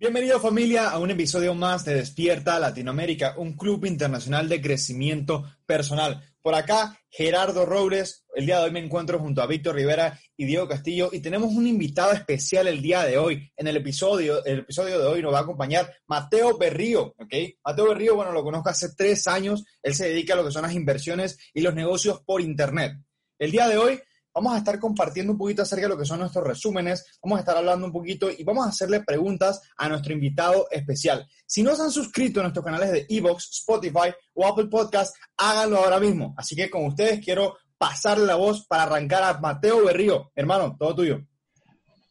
Bienvenido 0.00 0.38
familia 0.38 0.90
a 0.90 1.00
un 1.00 1.10
episodio 1.10 1.56
más 1.56 1.84
de 1.84 1.94
Despierta 1.94 2.60
Latinoamérica, 2.60 3.34
un 3.36 3.54
club 3.54 3.84
internacional 3.84 4.48
de 4.48 4.62
crecimiento 4.62 5.44
personal. 5.66 6.22
Por 6.40 6.54
acá, 6.54 6.96
Gerardo 7.10 7.66
Robles. 7.66 8.24
El 8.32 8.46
día 8.46 8.60
de 8.60 8.66
hoy 8.66 8.70
me 8.70 8.78
encuentro 8.78 9.18
junto 9.18 9.42
a 9.42 9.48
Víctor 9.48 9.74
Rivera 9.74 10.16
y 10.36 10.44
Diego 10.44 10.68
Castillo 10.68 11.10
y 11.12 11.18
tenemos 11.18 11.52
un 11.52 11.66
invitado 11.66 12.12
especial 12.12 12.68
el 12.68 12.80
día 12.80 13.02
de 13.02 13.18
hoy. 13.18 13.50
En 13.56 13.66
el 13.66 13.76
episodio, 13.76 14.44
el 14.44 14.60
episodio 14.60 15.00
de 15.00 15.06
hoy 15.06 15.20
nos 15.20 15.34
va 15.34 15.40
a 15.40 15.42
acompañar 15.42 15.92
Mateo 16.06 16.56
Berrío, 16.56 17.16
¿ok? 17.18 17.34
Mateo 17.64 17.88
Berrío, 17.88 18.14
bueno, 18.14 18.30
lo 18.30 18.44
conozco 18.44 18.68
hace 18.68 18.90
tres 18.96 19.26
años. 19.26 19.64
Él 19.82 19.96
se 19.96 20.10
dedica 20.10 20.34
a 20.34 20.36
lo 20.36 20.44
que 20.44 20.52
son 20.52 20.62
las 20.62 20.74
inversiones 20.74 21.40
y 21.52 21.60
los 21.60 21.74
negocios 21.74 22.22
por 22.24 22.40
Internet. 22.40 22.92
El 23.36 23.50
día 23.50 23.66
de 23.66 23.78
hoy 23.78 24.00
vamos 24.34 24.54
a 24.54 24.58
estar 24.58 24.78
compartiendo 24.78 25.32
un 25.32 25.38
poquito 25.38 25.62
acerca 25.62 25.86
de 25.86 25.88
lo 25.90 25.98
que 25.98 26.04
son 26.04 26.20
nuestros 26.20 26.44
resúmenes, 26.44 27.18
vamos 27.22 27.38
a 27.38 27.40
estar 27.40 27.56
hablando 27.56 27.86
un 27.86 27.92
poquito 27.92 28.30
y 28.30 28.44
vamos 28.44 28.66
a 28.66 28.70
hacerle 28.70 29.00
preguntas 29.00 29.60
a 29.76 29.88
nuestro 29.88 30.12
invitado 30.12 30.66
especial. 30.70 31.26
Si 31.46 31.62
no 31.62 31.74
se 31.74 31.82
han 31.82 31.90
suscrito 31.90 32.40
a 32.40 32.44
nuestros 32.44 32.64
canales 32.64 32.92
de 32.92 33.06
Evox, 33.08 33.48
Spotify 33.60 34.12
o 34.34 34.46
Apple 34.46 34.66
Podcast, 34.66 35.14
háganlo 35.36 35.78
ahora 35.78 35.98
mismo. 36.00 36.34
Así 36.36 36.54
que 36.54 36.70
con 36.70 36.86
ustedes 36.86 37.24
quiero 37.24 37.56
pasarle 37.76 38.26
la 38.26 38.34
voz 38.34 38.66
para 38.66 38.84
arrancar 38.84 39.22
a 39.22 39.38
Mateo 39.38 39.84
Berrío. 39.84 40.30
Hermano, 40.34 40.76
todo 40.78 40.94
tuyo. 40.94 41.20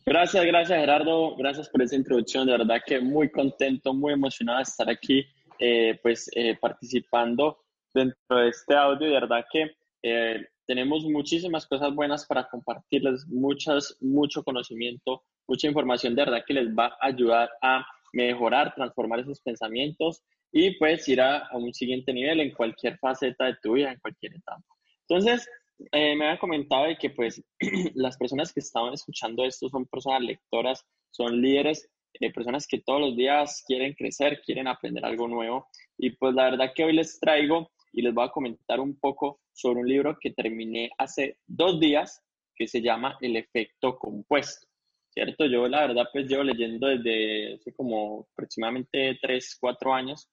Gracias, 0.06 0.46
gracias 0.46 0.80
Gerardo, 0.80 1.36
gracias 1.36 1.68
por 1.68 1.82
esa 1.82 1.98
introducción, 1.98 2.46
de 2.46 2.54
verdad 2.54 2.78
que 2.86 3.02
muy 3.02 3.30
contento, 3.30 3.94
muy 3.94 4.14
emocionado 4.14 4.60
de 4.60 4.64
estar 4.64 4.90
aquí, 4.90 5.26
eh, 5.60 6.00
pues 6.02 6.30
eh, 6.34 6.58
participando 6.62 7.58
dentro 7.94 8.38
de 8.38 8.48
este 8.48 8.74
audio, 8.74 9.08
de 9.08 9.14
verdad 9.14 9.44
que 9.52 9.72
eh, 10.02 10.48
tenemos 10.68 11.06
muchísimas 11.06 11.66
cosas 11.66 11.96
buenas 11.96 12.26
para 12.26 12.48
compartirles, 12.50 13.26
muchas, 13.28 13.98
mucho 14.02 14.44
conocimiento, 14.44 15.24
mucha 15.48 15.68
información 15.68 16.14
de 16.14 16.26
verdad 16.26 16.44
que 16.46 16.54
les 16.54 16.68
va 16.70 16.88
a 16.88 17.08
ayudar 17.08 17.50
a 17.62 17.86
mejorar, 18.12 18.76
transformar 18.76 19.22
esos 19.22 19.40
pensamientos 19.42 20.22
y 20.52 20.78
pues 20.78 21.08
ir 21.08 21.22
a, 21.22 21.50
un 21.54 21.74
siguiente 21.74 22.14
nivel 22.14 22.42
en 22.42 22.52
cualquier 22.52 22.98
faceta 23.00 23.46
de 23.46 23.56
tu 23.62 23.74
vida, 23.74 23.92
en 23.92 24.00
cualquier 24.00 24.36
etapa. 24.36 24.64
Entonces, 25.08 25.48
eh, 25.92 26.16
me 26.16 26.26
habían 26.26 26.40
comentado 26.40 26.86
de 26.86 26.98
que 26.98 27.12
pues 27.12 27.42
las 27.96 28.18
personas 28.18 28.52
que 28.52 28.60
estaban 28.60 28.94
escuchando 28.94 29.46
esto 29.46 29.70
son 29.70 29.86
personas 29.86 30.22
lectoras, 30.22 30.86
son 31.12 31.42
líderes, 31.42 31.90
eh, 32.20 32.32
personas 32.34 32.68
que 32.68 32.80
todos 32.80 33.00
los 33.00 33.16
días 33.16 33.64
quieren 33.66 33.94
crecer, 33.94 34.42
quieren 34.46 34.68
aprender 34.68 35.06
algo 35.06 35.30
nuevo. 35.30 35.68
Y 35.98 36.10
pues 36.12 36.34
la 36.36 36.50
verdad 36.50 36.72
que 36.76 36.84
hoy 36.84 36.94
les 36.94 37.20
traigo 37.20 37.72
y 37.94 38.02
les 38.02 38.14
voy 38.14 38.26
a 38.26 38.32
comentar 38.32 38.80
un 38.82 39.00
poco 39.00 39.40
sobre 39.58 39.82
un 39.82 39.88
libro 39.88 40.18
que 40.20 40.32
terminé 40.32 40.92
hace 40.98 41.38
dos 41.48 41.80
días 41.80 42.24
que 42.56 42.68
se 42.68 42.82
llama 42.82 43.18
El 43.22 43.36
efecto 43.36 43.98
compuesto. 43.98 44.68
¿Cierto? 45.10 45.46
Yo 45.48 45.68
la 45.68 45.88
verdad 45.88 46.06
pues 46.14 46.28
llevo 46.28 46.44
leyendo 46.44 46.88
desde 46.88 47.56
hace 47.56 47.74
como 47.74 48.28
aproximadamente 48.34 49.18
tres, 49.20 49.58
cuatro 49.60 49.94
años 49.94 50.30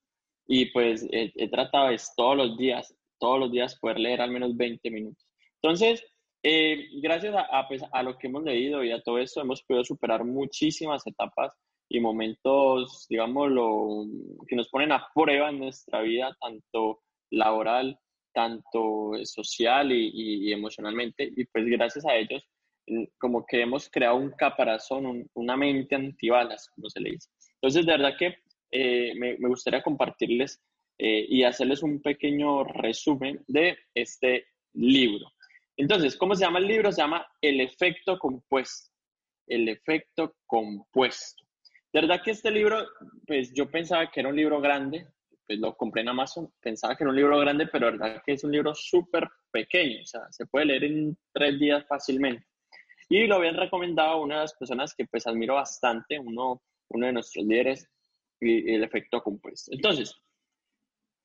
y 0.47 0.67
pues 0.67 1.07
he, 1.11 1.49
tratado 1.49 1.89
es 1.89 2.13
todos 2.15 2.37
los 2.37 2.59
días, 2.59 2.95
todos 3.19 3.41
los 3.41 3.51
días 3.51 3.79
poder 3.79 3.99
leer 3.99 4.21
al 4.21 4.31
menos 4.31 4.55
20 4.55 4.91
minutos. 4.91 5.27
Entonces, 5.63 6.05
eh, 6.43 6.89
gracias 7.01 7.35
a, 7.35 7.67
pues, 7.67 7.83
a 7.91 8.03
lo 8.03 8.19
que 8.19 8.27
hemos 8.27 8.45
leído 8.45 8.85
y 8.85 8.93
a 8.93 9.01
todo 9.01 9.19
esto 9.19 9.41
hemos 9.41 9.63
podido 9.63 9.85
superar 9.85 10.23
muchísimas 10.25 11.07
etapas 11.07 11.55
y 11.89 12.01
momentos, 12.01 13.07
digamos, 13.09 13.51
lo, 13.51 14.05
que 14.47 14.57
nos 14.57 14.69
ponen 14.69 14.93
a 14.93 15.09
prueba 15.15 15.49
en 15.49 15.61
nuestra 15.61 16.03
vida, 16.03 16.37
tanto 16.39 17.01
laboral, 17.31 17.99
tanto 18.35 19.13
social 19.25 19.93
y, 19.93 20.53
emocionalmente. 20.53 21.33
Y 21.37 21.45
pues 21.47 21.65
gracias 21.67 22.05
a 22.05 22.15
ellos, 22.17 22.47
como 23.19 23.47
que 23.47 23.63
hemos 23.63 23.89
creado 23.89 24.17
un 24.17 24.31
caparazón, 24.33 25.31
una 25.35 25.57
mente 25.57 25.95
antibalas, 25.95 26.69
como 26.75 26.91
se 26.91 27.01
le 27.01 27.13
dice. 27.13 27.31
Entonces, 27.55 27.87
de 27.87 27.93
verdad 27.93 28.17
que 28.19 28.37
eh, 28.71 29.15
me, 29.17 29.37
gustaría 29.37 29.83
compartirles 29.83 30.61
eh, 30.99 31.25
y 31.29 31.45
hacerles 31.45 31.83
un 31.83 32.03
pequeño 32.03 32.65
resumen 32.65 33.43
de 33.47 33.79
este 33.95 34.47
libro. 34.75 35.27
Entonces, 35.77 36.17
¿cómo 36.17 36.35
se 36.35 36.45
llama 36.45 36.59
el 36.59 36.67
libro? 36.67 36.93
Se 36.93 37.01
llama 37.01 37.27
El 37.41 37.61
efecto 37.61 38.19
compuesto. 38.19 38.91
El 39.47 39.69
efecto 39.69 40.37
compuesto. 40.47 41.45
De 41.93 42.01
verdad 42.01 42.23
que 42.23 42.33
este 42.33 42.51
libro, 42.51 42.85
pues 43.27 43.53
yo 43.55 43.71
pensaba 43.71 44.11
que 44.11 44.21
era 44.21 44.29
un 44.29 44.37
libro 44.37 44.61
grande, 44.61 45.07
pues 45.47 45.59
lo 45.59 45.77
compré 45.77 46.03
en 46.03 46.09
Amazon, 46.09 46.53
pensaba 46.61 46.97
que 46.97 47.05
era 47.05 47.11
un 47.11 47.17
libro 47.17 47.39
grande, 47.39 47.67
pero 47.67 47.93
verdad 47.93 48.23
que 48.25 48.33
es 48.33 48.45
un 48.45 48.53
libro 48.53 48.75
súper 48.75 49.29
pequeño, 49.51 50.03
o 50.03 50.07
sea, 50.07 50.23
se 50.31 50.47
puede 50.47 50.67
leer 50.67 50.85
en 50.85 51.17
tres 51.33 51.59
días 51.59 51.85
fácilmente. 51.87 52.47
Y 53.09 53.27
lo 53.27 53.37
habían 53.37 53.57
recomendado 53.57 54.11
a 54.11 54.21
una 54.21 54.37
de 54.37 54.41
las 54.43 54.55
personas 54.55 54.95
que 54.95 55.07
pues 55.07 55.27
admiro 55.27 55.55
bastante, 55.55 56.19
uno, 56.19 56.63
uno 56.89 57.07
de 57.07 57.13
nuestros 57.13 57.45
líderes, 57.45 57.89
y 58.41 58.75
el 58.75 58.85
efecto 58.85 59.23
compuesto. 59.23 59.71
Entonces, 59.73 60.15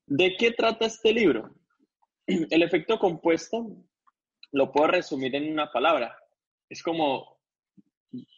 ¿de 0.06 0.36
qué 0.38 0.52
trata 0.52 0.86
este 0.86 1.14
libro? 1.14 1.54
El 2.28 2.64
efecto 2.64 3.00
compuesto 3.00 3.68
lo 4.52 4.72
puedo 4.72 4.88
resumir 4.88 5.36
en 5.36 5.52
una 5.52 5.72
palabra. 5.72 6.18
Es 6.70 6.84
como 6.84 7.40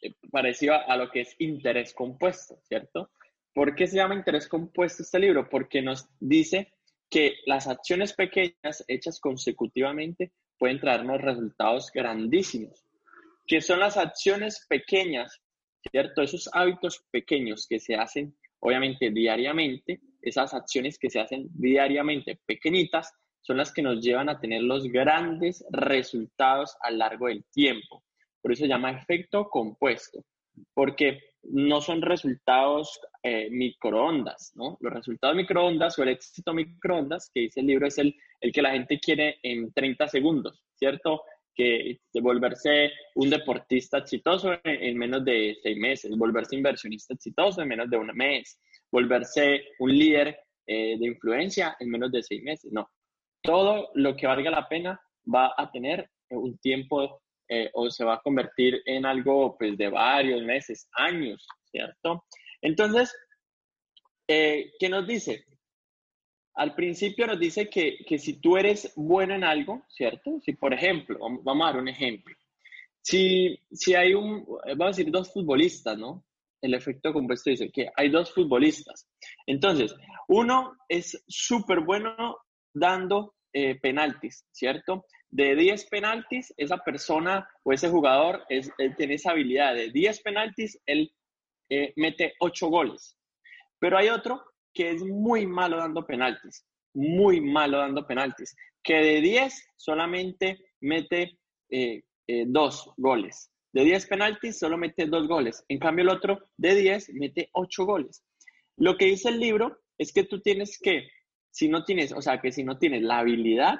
eh, 0.02 0.14
parecido 0.32 0.76
a 0.76 0.96
lo 0.98 1.10
que 1.10 1.22
es 1.22 1.36
interés 1.40 1.94
compuesto, 1.94 2.60
¿cierto? 2.64 3.12
¿Por 3.54 3.76
qué 3.76 3.88
se 3.88 3.98
llama 3.98 4.16
interés 4.16 4.48
compuesto 4.48 5.04
este 5.04 5.20
libro? 5.20 5.50
Porque 5.50 5.82
nos 5.82 6.08
dice 6.20 6.74
que 7.10 7.36
las 7.46 7.68
acciones 7.68 8.14
pequeñas 8.14 8.84
hechas 8.88 9.20
consecutivamente 9.20 10.32
pueden 10.58 10.80
traernos 10.80 11.22
resultados 11.22 11.92
grandísimos. 11.94 12.86
¿Qué 13.46 13.60
son 13.60 13.80
las 13.80 13.98
acciones 13.98 14.66
pequeñas? 14.70 15.42
¿Cierto? 15.92 16.22
Esos 16.22 16.50
hábitos 16.54 17.04
pequeños 17.12 17.68
que 17.68 17.80
se 17.80 17.96
hacen, 17.96 18.38
obviamente, 18.60 19.10
diariamente, 19.10 20.00
esas 20.22 20.54
acciones 20.54 20.98
que 20.98 21.10
se 21.10 21.20
hacen 21.20 21.48
diariamente, 21.54 22.40
pequeñitas, 22.46 23.12
son 23.42 23.58
las 23.58 23.74
que 23.74 23.82
nos 23.82 24.00
llevan 24.00 24.30
a 24.30 24.40
tener 24.40 24.62
los 24.62 24.86
grandes 24.86 25.66
resultados 25.72 26.78
a 26.82 26.92
lo 26.92 26.98
largo 26.98 27.28
del 27.28 27.44
tiempo. 27.46 28.04
Por 28.42 28.52
eso 28.54 28.62
se 28.62 28.70
llama 28.70 28.92
efecto 28.92 29.50
compuesto, 29.50 30.24
porque 30.74 31.20
no 31.44 31.82
son 31.82 32.02
resultados 32.02 33.00
eh, 33.24 33.50
microondas, 33.50 34.52
¿no? 34.56 34.78
Los 34.80 34.94
resultados 34.94 35.36
microondas 35.36 35.98
o 35.98 36.04
el 36.04 36.10
éxito 36.10 36.54
microondas 36.54 37.30
que 37.34 37.42
dice 37.42 37.62
el 37.62 37.68
libro 37.68 37.88
es 37.88 37.98
el, 37.98 38.16
el 38.40 38.52
que 38.52 38.62
la 38.62 38.72
gente 38.72 39.00
quiere 39.00 39.40
en 39.44 39.72
30 39.74 40.08
segundos, 40.08 40.64
¿cierto? 40.76 41.24
Que 41.54 42.00
volverse 42.22 42.92
un 43.16 43.30
deportista 43.30 44.00
exitoso 44.00 44.54
en, 44.64 44.98
menos 44.98 45.26
de 45.26 45.58
seis 45.62 45.78
meses, 45.78 46.18
volverse 46.18 46.56
inversionista 46.56 47.14
exitoso 47.14 47.62
en 47.62 47.68
menos 47.68 47.90
de 47.90 47.98
un 47.98 48.08
mes, 48.14 48.60
volverse 48.92 49.66
un 49.80 49.98
líder 49.98 50.40
eh, 50.66 50.98
de 50.98 51.08
influencia 51.08 51.76
en 51.80 51.90
menos 51.90 52.12
de 52.12 52.24
seis 52.24 52.42
meses. 52.42 52.72
No, 52.72 52.90
todo 53.42 53.90
lo 53.96 54.16
que 54.16 54.28
valga 54.28 54.50
la 54.50 54.68
pena 54.68 55.00
va 55.34 55.54
a 55.58 55.70
tener 55.72 56.10
un 56.30 56.58
tiempo 56.60 57.21
eh, 57.54 57.70
o 57.74 57.90
se 57.92 58.06
va 58.06 58.14
a 58.14 58.22
convertir 58.22 58.82
en 58.86 59.06
algo 59.06 59.58
pues 59.58 59.78
de 59.78 59.90
varios 59.90 60.42
meses, 60.42 60.88
años, 60.94 61.46
¿cierto? 61.70 62.24
Entonces, 62.62 63.14
eh, 64.26 64.72
¿qué 64.80 64.88
nos 64.88 65.06
dice? 65.06 65.44
Al 66.54 66.74
principio 66.76 67.28
nos 67.28 67.38
dice 67.38 67.70
que, 67.70 68.06
que, 68.08 68.18
si 68.20 68.40
tú 68.40 68.56
eres 68.56 68.94
bueno 68.96 69.36
en 69.36 69.44
algo, 69.44 69.84
¿cierto? 69.90 70.40
Si, 70.40 70.54
por 70.54 70.74
ejemplo, 70.74 71.20
vamos 71.44 71.64
a 71.68 71.74
dar 71.74 71.82
un 71.82 71.90
ejemplo. 71.90 72.34
Si, 73.02 73.60
si 73.70 73.96
hay 73.96 74.14
un, 74.14 74.46
vamos 74.78 74.86
a 74.86 74.98
decir, 74.98 75.12
dos 75.12 75.34
futbolistas, 75.34 75.98
¿no? 75.98 76.24
El 76.62 76.74
efecto 76.74 77.12
compuesto 77.12 77.50
dice 77.50 77.70
que 77.70 77.90
hay 77.98 78.08
dos 78.08 78.34
futbolistas. 78.34 79.10
Entonces, 79.46 79.94
uno 80.30 80.78
es 80.88 81.22
súper 81.28 81.82
bueno 81.82 82.38
dando 82.74 83.36
eh, 83.52 83.76
penaltis, 83.76 84.46
¿cierto? 84.54 85.06
De 85.32 85.56
10 85.56 85.86
penaltis, 85.86 86.54
esa 86.58 86.78
persona 86.78 87.50
o 87.64 87.72
ese 87.72 87.90
jugador 87.90 88.44
es, 88.50 88.70
tiene 88.98 89.16
esa 89.16 89.32
habilidad 89.32 89.74
de 89.74 89.90
10 89.90 90.22
penaltis, 90.22 90.80
él 90.86 91.12
eh, 91.70 91.94
mete 91.96 92.34
8 92.40 92.68
goles. 92.68 93.18
Pero 93.80 93.98
hay 93.98 94.10
otro 94.10 94.44
que 94.74 94.92
es 94.92 95.04
muy 95.04 95.48
malo 95.48 95.78
dando 95.78 96.06
penaltis, 96.06 96.66
muy 96.94 97.40
malo 97.40 97.78
dando 97.78 98.06
penaltis, 98.06 98.56
que 98.84 98.96
de 98.96 99.22
10 99.22 99.70
solamente 99.78 100.60
mete 100.82 101.38
2 101.70 101.70
eh, 101.70 102.04
eh, 102.28 102.44
goles. 102.98 103.50
De 103.74 103.86
10 103.86 104.08
penaltis 104.08 104.60
solo 104.60 104.78
mete 104.78 105.06
2 105.06 105.28
goles. 105.28 105.64
En 105.70 105.80
cambio 105.80 106.04
el 106.04 106.10
otro 106.10 106.40
de 106.58 106.76
10 106.76 107.14
mete 107.14 107.50
8 107.54 107.86
goles. 107.86 108.24
Lo 108.76 108.98
que 108.98 109.06
dice 109.06 109.30
el 109.30 109.40
libro 109.40 109.80
es 109.98 110.12
que 110.12 110.26
tú 110.26 110.42
tienes 110.42 110.78
que, 110.78 111.08
si 111.52 111.70
no 111.70 111.86
tienes, 111.86 112.12
o 112.12 112.22
sea, 112.22 112.42
que 112.42 112.52
si 112.52 112.64
no 112.64 112.78
tienes 112.78 113.02
la 113.04 113.20
habilidad, 113.20 113.80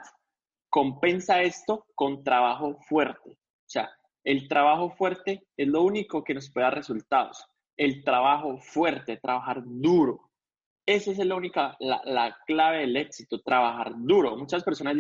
compensa 0.72 1.42
esto 1.42 1.86
con 1.94 2.24
trabajo 2.24 2.80
fuerte. 2.88 3.32
O 3.32 3.70
sea, 3.70 3.92
el 4.24 4.48
trabajo 4.48 4.90
fuerte 4.90 5.46
es 5.58 5.68
lo 5.68 5.84
único 5.84 6.24
que 6.24 6.34
nos 6.34 6.50
puede 6.50 6.66
dar 6.66 6.76
resultados. 6.76 7.46
El 7.78 8.04
trabajo 8.04 8.58
fuerte, 8.58 9.18
trabajar 9.18 9.62
duro. 9.66 10.32
Esa 10.86 11.12
es 11.12 11.18
la 11.20 11.36
única, 11.36 11.76
la, 11.80 12.38
clave 12.48 12.80
del 12.80 12.96
éxito, 12.96 13.42
trabajar 13.42 13.94
duro. 13.98 14.38
Muchas 14.38 14.64
personas 14.64 14.96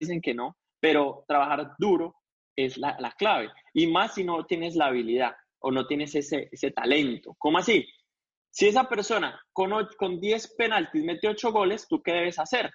dicen 0.00 0.20
que 0.20 0.34
no, 0.34 0.56
pero 0.80 1.24
trabajar 1.28 1.74
duro 1.78 2.16
es 2.56 2.76
la, 2.76 3.14
clave. 3.16 3.50
Y 3.72 3.86
más 3.86 4.14
si 4.14 4.24
no 4.24 4.44
tienes 4.46 4.74
la 4.74 4.86
habilidad 4.86 5.34
o 5.60 5.70
no 5.70 5.86
tienes 5.86 6.14
ese, 6.14 6.48
ese 6.50 6.72
talento. 6.72 7.36
¿Cómo 7.38 7.58
así? 7.58 7.86
Si 8.50 8.66
esa 8.66 8.88
persona 8.88 9.40
con, 9.52 9.70
con 9.96 10.20
10 10.20 10.54
penaltis 10.56 11.04
mete 11.04 11.28
8 11.28 11.52
goles, 11.52 11.86
¿tú 11.88 12.02
qué 12.02 12.12
debes 12.12 12.38
hacer? 12.38 12.70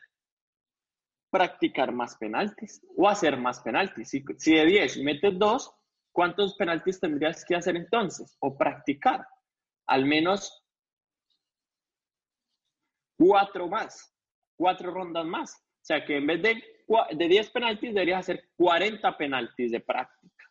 Practicar 1.29 1.91
más 1.91 2.15
penaltis 2.17 2.81
o 2.97 3.07
hacer 3.07 3.37
más 3.37 3.59
penaltis. 3.59 4.09
Si, 4.09 4.23
si 4.37 4.53
de 4.53 4.65
10 4.65 5.03
metes 5.03 5.37
2, 5.37 5.73
¿cuántos 6.11 6.55
penaltis 6.55 6.99
tendrías 6.99 7.45
que 7.45 7.55
hacer 7.55 7.75
entonces? 7.75 8.35
O 8.39 8.57
practicar. 8.57 9.27
Al 9.87 10.05
menos 10.05 10.65
cuatro 13.17 13.67
más, 13.67 14.15
cuatro 14.55 14.91
rondas 14.91 15.25
más. 15.25 15.55
O 15.55 15.85
sea 15.85 16.05
que 16.05 16.17
en 16.17 16.27
vez 16.27 16.41
de, 16.41 16.63
de 17.15 17.27
10 17.27 17.49
penaltis, 17.51 17.93
deberías 17.93 18.19
hacer 18.19 18.49
40 18.55 19.17
penaltis 19.17 19.71
de 19.71 19.79
práctica. 19.79 20.45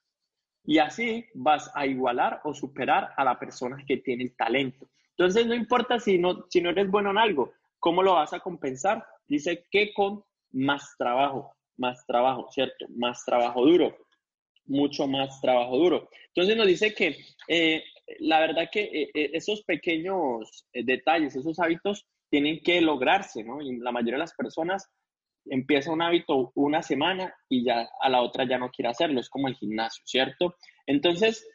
Y 0.65 0.79
así 0.79 1.27
vas 1.35 1.71
a 1.75 1.87
igualar 1.87 2.41
o 2.45 2.53
superar 2.53 3.13
a 3.17 3.25
la 3.25 3.39
persona 3.39 3.83
que 3.87 3.99
tiene 3.99 4.25
el 4.25 4.37
talento. 4.37 4.91
Entonces, 5.11 5.47
no 5.47 5.55
importa 5.55 5.99
si 5.99 6.19
no, 6.19 6.47
si 6.49 6.61
no 6.61 6.71
eres 6.71 6.91
bueno 6.91 7.11
en 7.11 7.19
algo, 7.19 7.53
¿cómo 7.79 8.03
lo 8.03 8.15
vas 8.15 8.33
a 8.33 8.41
compensar? 8.41 9.05
Dice 9.27 9.67
que 9.71 9.93
con 9.95 10.25
más 10.53 10.95
trabajo, 10.99 11.55
más 11.77 12.05
trabajo, 12.07 12.49
¿cierto? 12.51 12.87
Más 12.97 13.25
trabajo 13.25 13.65
duro, 13.65 13.97
mucho 14.67 15.07
más 15.07 15.41
trabajo 15.41 15.77
duro. 15.77 16.09
Entonces 16.29 16.57
nos 16.57 16.67
dice 16.67 16.95
que 16.95 17.17
eh, 17.49 17.83
la 18.21 18.41
verdad 18.41 18.69
que 18.71 18.83
eh, 18.83 19.11
eh, 19.15 19.31
esos 19.33 19.63
pequeños 19.63 20.67
detalles, 20.73 21.37
esos 21.37 21.59
hábitos 21.59 22.07
tienen 22.31 22.61
que 22.61 22.81
lograrse, 22.81 23.43
¿no? 23.43 23.61
Y 23.63 23.79
la 23.79 23.93
mayoría 23.93 24.15
de 24.15 24.21
las 24.21 24.35
personas 24.35 24.91
empieza 25.47 25.93
un 25.93 26.03
hábito 26.03 26.53
una 26.55 26.83
semana 26.83 27.35
y 27.49 27.65
ya 27.65 27.89
a 28.01 28.09
la 28.11 28.21
otra 28.21 28.47
ya 28.47 28.59
no 28.59 28.71
quiere 28.71 28.91
hacerlo, 28.91 29.21
es 29.21 29.31
como 29.31 29.49
el 29.49 29.55
gimnasio, 29.55 30.03
¿cierto? 30.07 30.57
Entonces, 30.87 31.49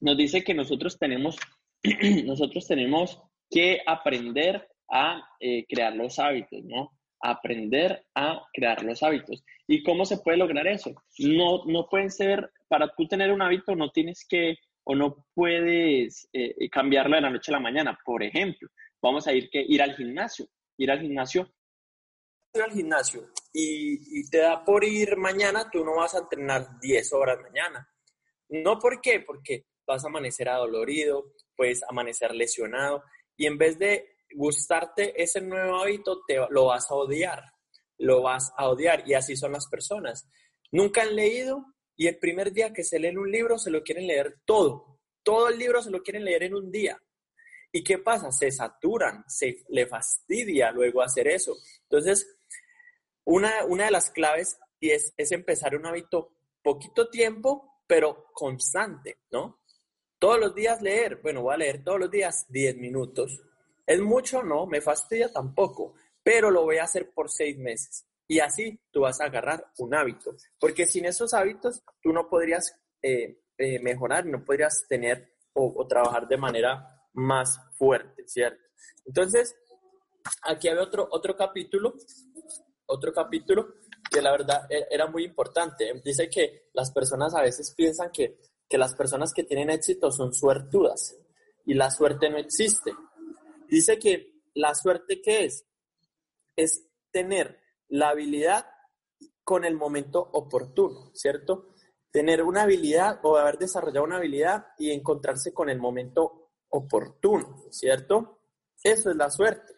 nos 0.00 0.16
dice 0.16 0.44
que 0.44 0.54
nosotros 0.54 0.98
tenemos 0.98 1.36
nosotros 2.26 2.66
tenemos 2.66 3.22
que 3.50 3.80
aprender 3.86 4.68
a 4.90 5.22
crear 5.68 5.94
los 5.94 6.18
hábitos, 6.18 6.64
¿no? 6.64 6.97
Aprender 7.20 8.06
a 8.14 8.40
crear 8.52 8.82
los 8.82 9.02
hábitos. 9.02 9.44
¿Y 9.66 9.82
cómo 9.82 10.04
se 10.04 10.18
puede 10.18 10.38
lograr 10.38 10.66
eso? 10.66 10.92
No, 11.18 11.64
no 11.66 11.88
pueden 11.88 12.10
ser, 12.10 12.50
para 12.68 12.92
tú 12.94 13.06
tener 13.06 13.32
un 13.32 13.42
hábito 13.42 13.74
no 13.74 13.90
tienes 13.90 14.26
que 14.28 14.56
o 14.84 14.94
no 14.94 15.26
puedes 15.34 16.28
eh, 16.32 16.68
cambiarlo 16.70 17.16
de 17.16 17.22
la 17.22 17.30
noche 17.30 17.50
a 17.52 17.56
la 17.56 17.60
mañana. 17.60 17.98
Por 18.04 18.22
ejemplo, 18.22 18.68
vamos 19.02 19.26
a 19.26 19.32
ir, 19.32 19.50
que, 19.50 19.60
ir 19.60 19.82
al 19.82 19.94
gimnasio. 19.94 20.46
Ir 20.78 20.90
al 20.90 21.00
gimnasio. 21.00 21.52
Ir 22.54 22.62
al 22.62 22.72
gimnasio 22.72 23.28
y, 23.52 24.20
y 24.20 24.30
te 24.30 24.38
da 24.38 24.64
por 24.64 24.84
ir 24.84 25.16
mañana, 25.16 25.68
tú 25.70 25.84
no 25.84 25.96
vas 25.96 26.14
a 26.14 26.18
entrenar 26.18 26.78
10 26.80 27.12
horas 27.12 27.40
mañana. 27.40 27.88
No, 28.48 28.78
¿por 28.78 29.00
qué? 29.00 29.20
Porque 29.20 29.66
vas 29.86 30.04
a 30.04 30.08
amanecer 30.08 30.48
adolorido, 30.48 31.32
puedes 31.56 31.82
amanecer 31.88 32.34
lesionado 32.34 33.02
y 33.36 33.46
en 33.46 33.58
vez 33.58 33.78
de 33.78 34.17
gustarte 34.34 35.20
ese 35.20 35.40
nuevo 35.40 35.76
hábito, 35.76 36.22
te, 36.26 36.38
lo 36.50 36.66
vas 36.66 36.90
a 36.90 36.94
odiar, 36.94 37.42
lo 37.98 38.22
vas 38.22 38.52
a 38.56 38.68
odiar 38.68 39.02
y 39.06 39.14
así 39.14 39.36
son 39.36 39.52
las 39.52 39.68
personas. 39.68 40.28
Nunca 40.70 41.02
han 41.02 41.16
leído 41.16 41.64
y 41.96 42.06
el 42.06 42.18
primer 42.18 42.52
día 42.52 42.72
que 42.72 42.84
se 42.84 42.98
leen 42.98 43.18
un 43.18 43.30
libro 43.30 43.58
se 43.58 43.70
lo 43.70 43.82
quieren 43.82 44.06
leer 44.06 44.40
todo, 44.44 45.00
todo 45.22 45.48
el 45.48 45.58
libro 45.58 45.82
se 45.82 45.90
lo 45.90 46.02
quieren 46.02 46.24
leer 46.24 46.44
en 46.44 46.54
un 46.54 46.70
día. 46.70 47.00
¿Y 47.70 47.84
qué 47.84 47.98
pasa? 47.98 48.32
Se 48.32 48.50
saturan, 48.50 49.24
se 49.26 49.64
le 49.68 49.86
fastidia 49.86 50.70
luego 50.70 51.02
hacer 51.02 51.28
eso. 51.28 51.54
Entonces, 51.82 52.38
una, 53.24 53.64
una 53.66 53.86
de 53.86 53.90
las 53.90 54.10
claves 54.10 54.58
es, 54.80 55.12
es 55.16 55.32
empezar 55.32 55.76
un 55.76 55.84
hábito 55.84 56.34
poquito 56.62 57.10
tiempo, 57.10 57.82
pero 57.86 58.26
constante, 58.32 59.20
¿no? 59.30 59.60
Todos 60.18 60.40
los 60.40 60.54
días 60.54 60.82
leer, 60.82 61.20
bueno, 61.22 61.42
voy 61.42 61.54
a 61.54 61.58
leer 61.58 61.84
todos 61.84 62.00
los 62.00 62.10
días 62.10 62.46
10 62.48 62.76
minutos. 62.76 63.40
¿Es 63.88 64.00
mucho? 64.00 64.42
No, 64.42 64.66
me 64.66 64.80
fastidia 64.80 65.32
tampoco, 65.32 65.94
pero 66.22 66.50
lo 66.50 66.62
voy 66.62 66.76
a 66.76 66.84
hacer 66.84 67.10
por 67.10 67.30
seis 67.30 67.56
meses. 67.58 68.06
Y 68.26 68.40
así 68.40 68.78
tú 68.90 69.00
vas 69.00 69.20
a 69.20 69.24
agarrar 69.24 69.72
un 69.78 69.94
hábito, 69.94 70.34
porque 70.60 70.86
sin 70.86 71.06
esos 71.06 71.32
hábitos 71.32 71.82
tú 72.02 72.12
no 72.12 72.28
podrías 72.28 72.78
eh, 73.00 73.40
eh, 73.56 73.80
mejorar, 73.80 74.26
no 74.26 74.44
podrías 74.44 74.84
tener 74.88 75.32
o, 75.54 75.86
trabajar 75.88 76.28
de 76.28 76.36
manera 76.36 76.86
más 77.14 77.58
fuerte, 77.72 78.28
¿cierto? 78.28 78.62
Entonces, 79.06 79.56
aquí 80.42 80.68
hay 80.68 80.76
otro, 80.76 81.08
otro 81.10 81.34
capítulo, 81.34 81.94
otro 82.86 83.12
capítulo 83.12 83.74
que 84.10 84.20
la 84.20 84.30
verdad 84.30 84.70
e, 84.70 84.86
era 84.90 85.06
muy 85.06 85.24
importante. 85.24 86.00
Dice 86.04 86.28
que 86.28 86.68
las 86.74 86.92
personas 86.92 87.34
a 87.34 87.42
veces 87.42 87.74
piensan 87.74 88.10
que 88.12 88.38
que 88.68 88.78
las 88.78 88.94
personas 88.94 89.32
que 89.32 89.44
tienen 89.44 89.70
éxito 89.70 90.10
son 90.10 90.34
suertudas 90.34 91.16
y 91.64 91.74
la 91.74 91.90
suerte 91.90 92.28
no 92.28 92.36
existe. 92.36 92.92
Dice 93.68 93.98
que 93.98 94.42
la 94.54 94.74
suerte 94.74 95.20
qué 95.20 95.44
es? 95.44 95.66
Es 96.56 96.88
tener 97.10 97.60
la 97.88 98.10
habilidad 98.10 98.66
con 99.44 99.64
el 99.64 99.76
momento 99.76 100.20
oportuno, 100.20 101.10
¿cierto? 101.14 101.74
Tener 102.10 102.42
una 102.42 102.62
habilidad 102.62 103.20
o 103.22 103.36
haber 103.36 103.58
desarrollado 103.58 104.04
una 104.04 104.16
habilidad 104.16 104.66
y 104.78 104.90
encontrarse 104.90 105.52
con 105.52 105.68
el 105.68 105.78
momento 105.78 106.50
oportuno, 106.70 107.64
¿cierto? 107.70 108.40
Eso 108.82 109.10
es 109.10 109.16
la 109.16 109.30
suerte. 109.30 109.74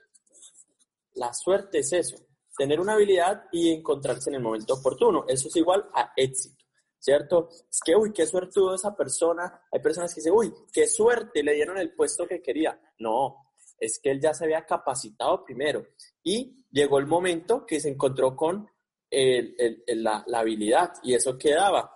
La 1.15 1.33
suerte 1.35 1.79
es 1.81 1.93
eso, 1.93 2.17
tener 2.57 2.81
una 2.81 2.95
habilidad 2.95 3.45
y 3.53 3.73
encontrarse 3.73 4.31
en 4.31 4.37
el 4.37 4.43
momento 4.43 4.75
oportuno. 4.75 5.25
Eso 5.29 5.49
es 5.49 5.57
igual 5.57 5.89
a 5.95 6.13
éxito. 6.17 6.61
¿cierto? 7.01 7.49
Es 7.51 7.81
que, 7.85 7.97
uy, 7.97 8.13
qué 8.13 8.27
suertudo 8.27 8.75
esa 8.75 8.95
persona. 8.95 9.63
Hay 9.73 9.81
personas 9.81 10.15
que 10.15 10.21
dicen, 10.21 10.35
uy, 10.35 10.53
qué 10.73 10.87
suerte, 10.87 11.43
le 11.43 11.55
dieron 11.55 11.79
el 11.79 11.95
puesto 11.95 12.27
que 12.27 12.43
quería. 12.43 12.79
No, 12.99 13.50
es 13.81 13.99
que 13.99 14.11
él 14.11 14.21
ya 14.21 14.35
se 14.35 14.45
había 14.45 14.67
capacitado 14.67 15.43
primero 15.43 15.87
y 16.23 16.65
llegó 16.71 16.99
el 16.99 17.07
momento 17.07 17.65
que 17.67 17.81
se 17.81 17.89
encontró 17.89 18.37
con 18.37 18.69
la, 19.11 20.25
habilidad 20.35 20.93
y 21.03 21.15
eso 21.15 21.37
quedaba 21.37 21.91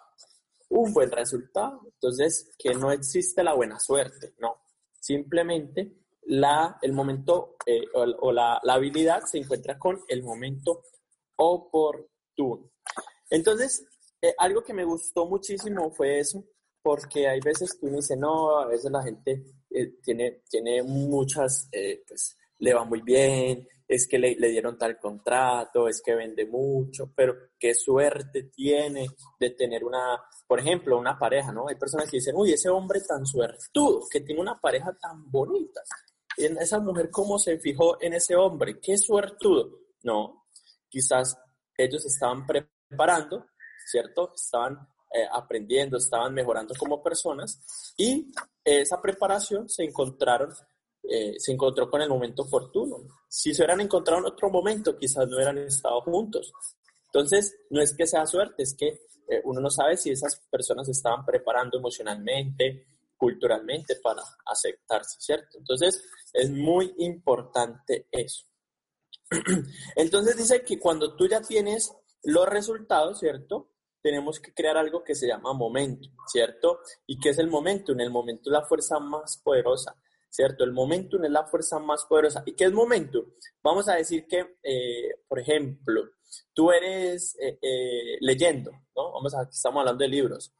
un 0.71 0.93
buen 0.93 1.11
resultado. 1.11 1.83
Entonces, 1.85 2.51
que 2.59 2.75
no 2.75 2.91
existe 2.91 3.45
la 3.45 3.55
buena 3.55 3.79
suerte, 3.79 4.35
no. 4.39 4.63
Simplemente 4.99 5.93
la, 6.27 6.79
el 6.83 6.93
momento 6.93 7.57
eh, 7.67 7.85
o, 7.93 8.33
la, 8.33 8.59
la 8.63 8.75
habilidad 8.75 9.23
se 9.25 9.39
encuentra 9.39 9.79
con 9.79 10.01
el 10.09 10.23
momento 10.23 10.83
oportuno. 11.37 12.71
Entonces, 13.31 13.87
eh, 14.23 14.35
algo 14.39 14.63
que 14.63 14.73
me 14.73 14.85
gustó 14.85 15.27
muchísimo 15.27 15.91
fue 15.91 16.19
eso, 16.19 16.45
porque 16.85 17.27
hay 17.27 17.41
veces 17.41 17.73
que 17.73 17.87
uno 17.87 17.97
dice, 17.97 18.15
no, 18.15 18.61
a 18.61 18.67
veces 18.67 18.93
la 18.93 19.03
gente 19.03 19.43
eh, 19.71 19.95
tiene, 20.03 20.43
tiene 20.51 20.83
muchas, 20.83 21.67
eh, 21.73 22.05
pues 22.07 22.37
le 22.59 22.75
va 22.75 22.85
muy 22.85 23.01
bien, 23.01 23.67
es 23.89 24.07
que 24.07 24.19
le, 24.19 24.37
le, 24.37 24.51
dieron 24.51 24.77
tal 24.77 24.99
contrato, 24.99 25.89
es 25.89 26.03
que 26.03 26.15
vende 26.15 26.45
mucho, 26.45 27.11
pero 27.17 27.35
qué 27.59 27.75
suerte 27.75 28.51
tiene 28.55 29.07
de 29.41 29.51
tener 29.51 29.83
una, 29.83 30.21
por 30.47 30.61
ejemplo, 30.61 30.99
una 30.99 31.19
pareja, 31.19 31.53
¿no? 31.53 31.69
Hay 31.69 31.77
personas 31.77 32.11
que 32.11 32.19
dicen, 32.19 32.37
uy, 32.37 32.53
ese 32.53 32.69
hombre 32.69 33.01
tan 33.01 33.25
suertudo, 33.25 34.03
que 34.11 34.21
tiene 34.21 34.43
una 34.43 34.61
pareja 34.61 34.95
tan 35.01 35.31
bonita. 35.31 35.81
Y 36.37 36.45
esa 36.45 36.81
mujer, 36.81 37.09
¿cómo 37.11 37.39
se 37.39 37.59
fijó 37.59 37.97
en 38.03 38.13
ese 38.13 38.37
hombre? 38.37 38.79
Qué 38.79 38.99
suertudo. 38.99 39.71
No, 40.03 40.49
quizás 40.91 41.39
ellos 41.79 42.05
estaban 42.05 42.45
preparando 42.47 43.47
¿cierto? 43.85 44.33
Estaban 44.35 44.89
eh, 45.15 45.29
aprendiendo, 45.31 45.97
estaban 45.97 46.35
mejorando 46.35 46.75
como 46.77 47.01
personas 47.01 47.95
y 47.97 48.33
esa 48.65 49.01
preparación 49.01 49.69
se 49.69 49.85
encontraron, 49.85 50.53
eh, 51.05 51.35
se 51.39 51.53
encontró 51.53 51.89
con 51.89 52.03
el 52.03 52.09
momento 52.09 52.43
oportuno. 52.43 52.97
Si 53.29 53.55
se 53.55 53.63
hubieran 53.63 53.81
encontrado 53.81 54.21
en 54.21 54.33
otro 54.33 54.51
momento, 54.51 54.99
quizás 54.99 55.29
no 55.29 55.37
hubieran 55.37 55.59
estado 55.59 56.01
juntos. 56.01 56.53
Entonces, 57.07 57.55
no 57.71 57.81
es 57.81 57.95
que 57.97 58.09
sea 58.09 58.27
suerte, 58.27 58.65
es 58.65 58.75
que 58.75 58.89
eh, 59.29 59.41
uno 59.45 59.61
no 59.61 59.71
sabe 59.71 59.97
si 59.97 60.11
esas 60.11 60.43
personas 60.51 60.89
estaban 60.89 61.25
preparando 61.25 61.79
emocionalmente, 61.79 62.89
culturalmente 63.17 63.95
para 64.03 64.23
aceptarse, 64.47 65.21
¿cierto? 65.21 65.59
Entonces, 65.59 66.03
es 66.33 66.51
muy 66.51 66.93
importante 66.99 68.09
eso. 68.11 68.47
Entonces 69.95 70.37
dice 70.37 70.65
que 70.65 70.81
cuando 70.81 71.15
tú 71.15 71.29
ya 71.29 71.41
tienes 71.41 71.95
los 72.25 72.49
resultados, 72.49 73.21
¿cierto? 73.21 73.71
Tenemos 74.05 74.39
que 74.39 74.53
crear 74.53 74.77
algo 74.77 75.03
que 75.03 75.15
se 75.15 75.27
llama 75.27 75.55
momento, 75.55 76.11
¿cierto? 76.27 76.81
¿Y 77.07 77.19
qué 77.19 77.31
es 77.31 77.39
el 77.39 77.49
momento? 77.49 77.93
En 77.93 78.03
el 78.03 78.11
momento 78.11 78.51
es 78.51 78.53
la 78.53 78.63
fuerza 78.63 78.99
más 79.01 79.41
poderosa, 79.43 79.97
¿cierto? 80.29 80.63
El 80.63 80.73
momentum 80.73 81.25
es 81.25 81.31
la 81.31 81.47
fuerza 81.47 81.79
más 81.79 82.05
poderosa. 82.05 82.43
¿Y 82.45 82.53
qué 82.53 82.65
es 82.65 82.73
momento? 82.73 83.29
Vamos 83.63 83.89
a 83.89 83.95
decir 83.95 84.27
que, 84.29 84.59
eh, 84.63 85.23
por 85.27 85.41
ejemplo, 85.41 86.03
tú 86.53 86.71
eres 86.71 87.35
eh, 87.41 87.59
eh, 87.63 88.19
leyendo, 88.21 88.73
¿no? 88.95 89.13
Vamos 89.13 89.35
a, 89.35 89.45
estamos 89.45 89.81
hablando 89.81 90.05
de 90.05 90.09
libros. 90.09 90.55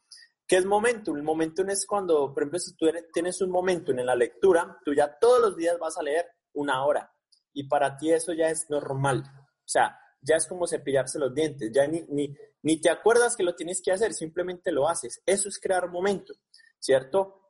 ¿Qué 0.47 0.57
es 0.57 0.65
momentum? 0.65 1.15
El 1.15 1.21
momentum 1.21 1.69
es 1.69 1.85
cuando, 1.85 2.33
por 2.33 2.41
ejemplo, 2.41 2.57
si 2.57 2.75
tú 2.75 2.87
tienes 3.13 3.39
un 3.41 3.51
momentum 3.51 3.99
en 3.99 4.07
la 4.07 4.15
lectura, 4.15 4.79
tú 4.83 4.91
ya 4.95 5.19
todos 5.19 5.39
los 5.39 5.55
días 5.55 5.77
vas 5.77 5.95
a 5.99 6.03
leer 6.03 6.25
una 6.53 6.83
hora 6.83 7.13
y 7.53 7.67
para 7.67 7.95
ti 7.95 8.11
eso 8.11 8.33
ya 8.33 8.49
es 8.49 8.67
normal. 8.71 9.23
O 9.23 9.67
sea, 9.67 9.99
ya 10.25 10.35
es 10.37 10.47
como 10.47 10.67
cepillarse 10.67 11.19
los 11.19 11.33
dientes, 11.33 11.71
ya 11.71 11.87
ni, 11.87 12.01
ni, 12.09 12.35
ni 12.63 12.81
te 12.81 12.89
acuerdas 12.89 13.35
que 13.35 13.43
lo 13.43 13.55
tienes 13.55 13.81
que 13.81 13.91
hacer, 13.91 14.13
simplemente 14.13 14.71
lo 14.71 14.89
haces. 14.89 15.21
Eso 15.25 15.49
es 15.49 15.59
crear 15.59 15.89
momento, 15.89 16.33
¿cierto? 16.79 17.41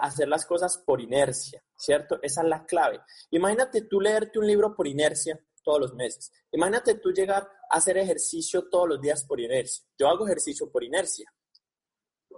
hacer 0.00 0.26
las 0.26 0.44
cosas 0.44 0.76
por 0.78 1.00
inercia, 1.00 1.62
¿cierto? 1.76 2.18
Esa 2.20 2.42
es 2.42 2.48
la 2.48 2.64
clave. 2.66 3.00
Imagínate 3.30 3.82
tú 3.82 4.00
leerte 4.00 4.40
un 4.40 4.46
libro 4.48 4.74
por 4.74 4.88
inercia 4.88 5.38
todos 5.62 5.78
los 5.78 5.94
meses. 5.94 6.32
Imagínate 6.50 6.96
tú 6.96 7.12
llegar 7.12 7.48
a 7.70 7.76
hacer 7.76 7.96
ejercicio 7.96 8.68
todos 8.68 8.88
los 8.88 9.00
días 9.00 9.24
por 9.24 9.38
inercia. 9.38 9.84
Yo 9.96 10.08
hago 10.08 10.26
ejercicio 10.26 10.68
por 10.68 10.82
inercia. 10.82 11.32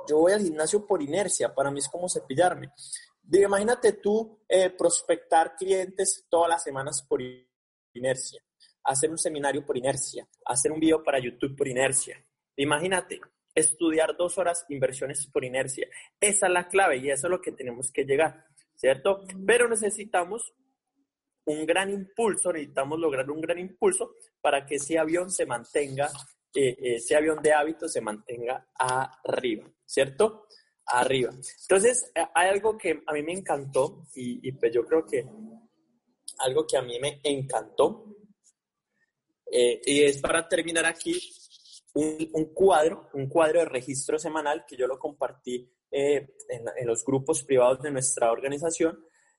Yo 0.07 0.19
voy 0.19 0.33
al 0.33 0.43
gimnasio 0.43 0.87
por 0.87 1.01
inercia. 1.01 1.55
Para 1.55 1.71
mí 1.71 1.79
es 1.79 1.89
como 1.89 2.11
cepillarme. 2.11 2.71
Imagínate 3.33 3.95
tú 3.95 4.41
eh, 4.47 4.69
prospectar 4.69 5.57
clientes 5.57 6.27
todas 6.29 6.51
las 6.51 6.63
semanas 6.63 7.03
por 7.09 7.23
inercia 7.95 8.45
hacer 8.85 9.11
un 9.11 9.19
seminario 9.19 9.65
por 9.65 9.77
inercia, 9.77 10.29
hacer 10.45 10.71
un 10.71 10.81
video 10.81 11.03
para 11.03 11.19
YouTube 11.19 11.57
por 11.57 11.67
inercia. 11.67 12.23
Imagínate, 12.57 13.21
estudiar 13.55 14.17
dos 14.17 14.37
horas 14.39 14.65
inversiones 14.69 15.27
por 15.27 15.45
inercia. 15.45 15.89
Esa 16.21 16.47
es 16.47 16.53
la 16.53 16.69
clave 16.69 16.99
y 16.99 17.11
eso 17.11 17.27
es 17.27 17.31
lo 17.31 17.41
que 17.41 17.53
tenemos 17.53 17.91
que 17.93 18.05
llegar, 18.05 18.45
¿cierto? 18.75 19.25
Pero 19.47 19.69
necesitamos 19.69 20.53
un 21.47 21.67
gran 21.67 21.91
impulso, 21.91 22.53
necesitamos 22.53 22.99
lograr 22.99 23.31
un 23.31 23.41
gran 23.41 23.59
impulso 23.59 24.15
para 24.41 24.65
que 24.67 24.77
ese 24.77 24.99
avión 24.99 25.31
se 25.31 25.47
mantenga, 25.47 26.11
eh, 26.55 26.77
ese 26.81 27.17
avión 27.17 27.43
de 27.43 27.53
hábitos 27.53 27.93
se 27.93 28.01
mantenga 28.01 28.67
arriba, 28.79 29.71
¿cierto? 29.85 30.47
Arriba. 30.87 31.31
Entonces, 31.63 32.11
eh, 32.15 32.25
hay 32.35 32.49
algo 32.49 32.77
que 32.77 33.03
a 33.07 33.13
mí 33.13 33.23
me 33.23 33.33
encantó 33.33 34.03
y, 34.15 34.47
y 34.47 34.53
pues 34.53 34.73
yo 34.73 34.85
creo 34.85 35.07
que 35.07 35.25
algo 36.39 36.67
que 36.67 36.77
a 36.77 36.83
mí 36.83 36.99
me 36.99 37.21
encantó 37.23 38.15
eh, 39.51 39.81
y 39.85 40.03
es 40.03 40.21
para 40.21 40.49
terminar 40.49 40.87
aquí 40.87 41.21
un, 41.95 42.53
cuadro, 42.53 43.09
un 43.15 43.29
cuadro 43.29 43.61
de 43.61 43.67
registro 43.67 44.19
semanal 44.19 44.65
que 44.67 44.77
yo 44.77 44.87
lo 44.87 44.99
compartí 44.99 45.71
eh, 45.91 46.35
en, 46.49 46.87
los 46.87 47.05
grupos 47.05 47.45
privados 47.45 47.81
de 47.83 47.91
nuestra 47.91 48.33
organización, 48.33 48.99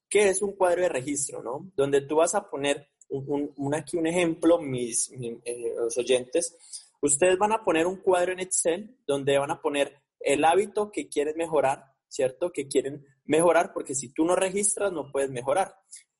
que 0.09 0.29
es 0.29 0.41
un 0.41 0.55
cuadro 0.55 0.83
de 0.83 0.89
registro, 0.89 1.43
¿no? 1.43 1.71
Donde 1.75 2.01
tú 2.01 2.17
vas 2.17 2.33
a 2.35 2.49
poner 2.49 2.87
un, 3.09 3.75
aquí 3.75 3.97
un 3.97 4.07
ejemplo, 4.07 4.59
mis, 4.59 5.11
eh, 5.11 5.73
los 5.75 5.97
oyentes, 5.97 6.57
ustedes 7.01 7.37
van 7.37 7.51
a 7.51 7.63
poner 7.63 7.85
un 7.85 7.97
cuadro 7.97 8.31
en 8.31 8.39
Excel 8.39 8.97
donde 9.05 9.37
van 9.37 9.51
a 9.51 9.61
poner 9.61 10.01
el 10.19 10.43
hábito 10.45 10.91
que 10.91 11.07
quieren 11.09 11.35
mejorar, 11.37 11.83
¿cierto? 12.07 12.51
Que 12.51 12.67
quieren 12.67 13.05
mejorar, 13.25 13.73
porque 13.73 13.93
si 13.93 14.13
tú 14.13 14.23
no 14.23 14.35
registras 14.35 14.91
no 14.91 15.11
puedes 15.11 15.29
mejorar. 15.29 15.75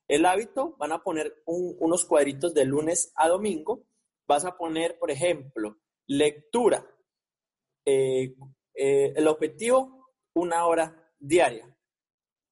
El 0.07 0.25
hábito, 0.25 0.75
van 0.77 0.91
a 0.91 1.03
poner 1.03 1.41
unos 1.45 2.05
cuadritos 2.05 2.53
de 2.53 2.65
lunes 2.65 3.12
a 3.15 3.27
domingo. 3.27 3.85
Vas 4.27 4.45
a 4.45 4.57
poner, 4.57 5.00
por 5.00 5.12
ejemplo, 5.12 5.77
lectura. 6.07 6.85
Eh, 7.85 8.35
eh, 8.74 9.13
el 9.15 9.27
objetivo, 9.27 10.12
una 10.33 10.65
hora 10.65 11.13
diaria. 11.19 11.75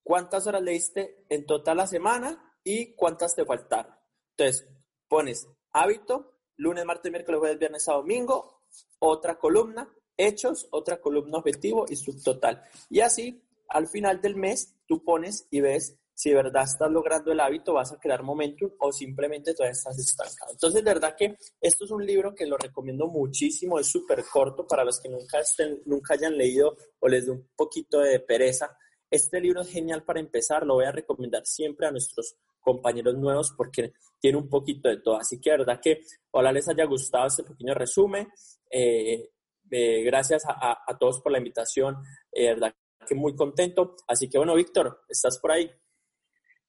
¿Cuántas 0.04 0.48
horas 0.48 0.62
leíste 0.62 1.26
en 1.30 1.46
total 1.46 1.78
la 1.78 1.88
semana 1.88 2.58
y 2.64 2.94
cuántas 2.96 3.36
te 3.36 3.46
faltaron? 3.46 3.94
Entonces, 4.36 4.68
pones 5.08 5.48
hábito, 5.72 6.40
lunes, 6.58 6.86
martes, 6.86 7.12
miércoles, 7.12 7.40
jueves, 7.40 7.60
viernes 7.60 7.88
a 7.88 7.94
domingo, 7.94 8.62
otra 9.00 9.38
columna, 9.38 9.92
hechos, 10.18 10.68
otra 10.72 11.00
columna 11.00 11.38
objetivo 11.38 11.86
y 11.88 11.96
subtotal. 11.96 12.64
Y 12.90 13.02
así, 13.02 13.44
al 13.70 13.88
final 13.88 14.22
del 14.22 14.36
mes, 14.36 14.76
tú 14.88 15.04
pones 15.04 15.48
y 15.52 15.62
ves 15.62 15.98
si 16.14 16.30
de 16.30 16.36
verdad 16.36 16.64
estás 16.64 16.92
logrando 16.92 17.32
el 17.32 17.40
hábito, 17.40 17.74
vas 17.74 17.92
a 17.92 18.00
crear 18.00 18.24
momentum 18.24 18.72
o 18.80 18.92
simplemente 18.92 19.54
todavía 19.54 19.74
estás 19.74 19.98
estancado. 19.98 20.52
Entonces, 20.52 20.84
de 20.84 20.94
verdad 20.94 21.16
que 21.18 21.36
esto 21.60 21.86
es 21.86 21.92
un 21.92 22.06
libro 22.06 22.34
que 22.36 22.46
lo 22.46 22.58
recomiendo 22.58 23.08
muchísimo, 23.08 23.80
es 23.80 23.88
súper 23.88 24.24
corto 24.32 24.68
para 24.68 24.84
los 24.84 25.00
que 25.00 25.10
nunca, 25.10 25.40
estén, 25.40 25.82
nunca 25.86 26.14
hayan 26.14 26.38
leído 26.38 26.78
o 27.00 27.08
les 27.08 27.26
dé 27.26 27.32
un 27.32 27.50
poquito 27.56 28.00
de 28.00 28.20
pereza. 28.20 28.78
Este 29.10 29.40
libro 29.40 29.62
es 29.62 29.70
genial 29.70 30.04
para 30.04 30.20
empezar, 30.20 30.66
lo 30.66 30.76
voy 30.76 30.86
a 30.86 30.92
recomendar 30.92 31.46
siempre 31.46 31.88
a 31.88 31.92
nuestros 31.92 32.36
compañeros 32.60 33.16
nuevos 33.16 33.54
porque 33.56 33.94
tiene 34.20 34.38
un 34.38 34.50
poquito 34.50 34.90
de 34.90 34.98
todo. 34.98 35.18
Así 35.18 35.40
que 35.40 35.52
de 35.52 35.58
verdad 35.58 35.80
que 35.82 36.02
ojalá 36.32 36.52
les 36.52 36.68
haya 36.70 36.86
gustado 36.86 37.28
este 37.28 37.44
pequeño 37.44 37.74
resumen. 37.74 38.28
Eh, 38.70 39.30
eh, 39.70 40.04
gracias 40.04 40.44
a, 40.46 40.84
a, 40.86 40.98
todos 40.98 41.20
por 41.22 41.32
la 41.32 41.40
invitación, 41.40 41.98
eh, 42.32 42.44
de 42.44 42.48
verdad 42.54 42.76
que 43.08 43.16
muy 43.16 43.36
contento. 43.36 43.96
Así 44.08 44.30
que 44.30 44.38
bueno, 44.38 44.56
Víctor, 44.56 45.02
¿estás 45.10 45.40
por 45.40 45.52
ahí? 45.52 45.70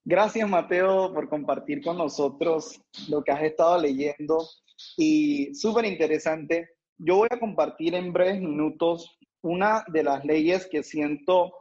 Gracias, 0.06 0.46
Mateo, 0.46 1.14
por 1.14 1.30
compartir 1.30 1.82
con 1.82 1.96
nosotros 1.96 2.78
lo 3.08 3.24
que 3.24 3.32
has 3.32 3.42
estado 3.42 3.80
leyendo 3.80 4.46
y 4.98 5.54
súper 5.54 5.86
interesante. 5.86 6.68
Yo 6.98 7.16
voy 7.16 7.28
a 7.30 7.40
compartir 7.40 7.94
en 7.94 8.12
breves 8.12 8.38
minutos 8.38 9.18
una 9.40 9.82
de 9.88 10.02
las 10.02 10.22
leyes 10.22 10.66
que 10.70 10.82
siento 10.82 11.54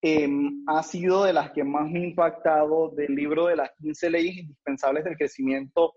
em, 0.00 0.62
ha 0.68 0.84
sido 0.84 1.24
de 1.24 1.32
las 1.32 1.50
que 1.50 1.64
más 1.64 1.90
me 1.90 1.98
ha 1.98 2.04
impactado 2.04 2.90
del 2.90 3.16
libro 3.16 3.46
de 3.46 3.56
las 3.56 3.70
15 3.82 4.10
leyes 4.10 4.36
indispensables 4.36 5.02
del 5.02 5.16
crecimiento 5.16 5.92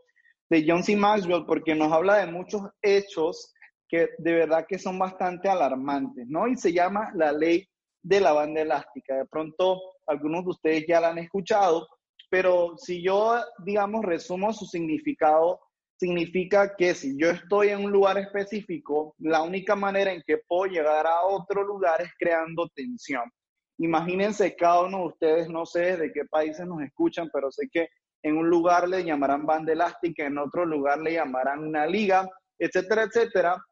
de 0.49 0.65
John 0.67 0.83
C. 0.83 0.95
Maxwell, 0.95 1.45
porque 1.45 1.75
nos 1.75 1.91
habla 1.91 2.17
de 2.17 2.31
muchos 2.31 2.63
hechos 2.81 3.53
que 3.87 4.09
de 4.17 4.33
verdad 4.33 4.65
que 4.67 4.79
son 4.79 4.97
bastante 4.97 5.49
alarmantes, 5.49 6.25
¿no? 6.27 6.47
Y 6.47 6.57
se 6.57 6.73
llama 6.73 7.11
la 7.13 7.31
ley 7.31 7.67
de 8.01 8.21
la 8.21 8.33
banda 8.33 8.61
elástica. 8.61 9.17
De 9.17 9.25
pronto, 9.27 9.79
algunos 10.07 10.43
de 10.43 10.49
ustedes 10.49 10.85
ya 10.87 10.99
la 11.01 11.09
han 11.09 11.17
escuchado, 11.17 11.87
pero 12.29 12.77
si 12.77 13.03
yo, 13.03 13.41
digamos, 13.65 14.05
resumo 14.05 14.53
su 14.53 14.65
significado, 14.65 15.59
significa 15.97 16.75
que 16.75 16.95
si 16.95 17.15
yo 17.15 17.29
estoy 17.29 17.69
en 17.69 17.85
un 17.85 17.91
lugar 17.91 18.17
específico, 18.17 19.13
la 19.19 19.43
única 19.43 19.75
manera 19.75 20.11
en 20.11 20.23
que 20.25 20.39
puedo 20.47 20.65
llegar 20.71 21.05
a 21.05 21.21
otro 21.25 21.63
lugar 21.63 22.01
es 22.01 22.09
creando 22.17 22.67
tensión. 22.73 23.29
Imagínense 23.77 24.55
cada 24.55 24.83
uno 24.83 24.99
de 24.99 25.05
ustedes, 25.05 25.49
no 25.49 25.65
sé 25.65 25.97
de 25.97 26.11
qué 26.11 26.25
países 26.25 26.65
nos 26.65 26.81
escuchan, 26.81 27.29
pero 27.31 27.51
sé 27.51 27.67
que 27.71 27.87
en 28.23 28.37
un 28.37 28.49
lugar 28.49 28.87
le 28.87 29.03
llamarán 29.03 29.45
banda 29.45 29.73
elástica, 29.73 30.25
en 30.25 30.37
otro 30.37 30.65
lugar 30.65 30.99
le 30.99 31.13
llamarán 31.13 31.59
una 31.59 31.85
liga, 31.85 32.27
etcétera, 32.57 33.03
etcétera. 33.03 33.63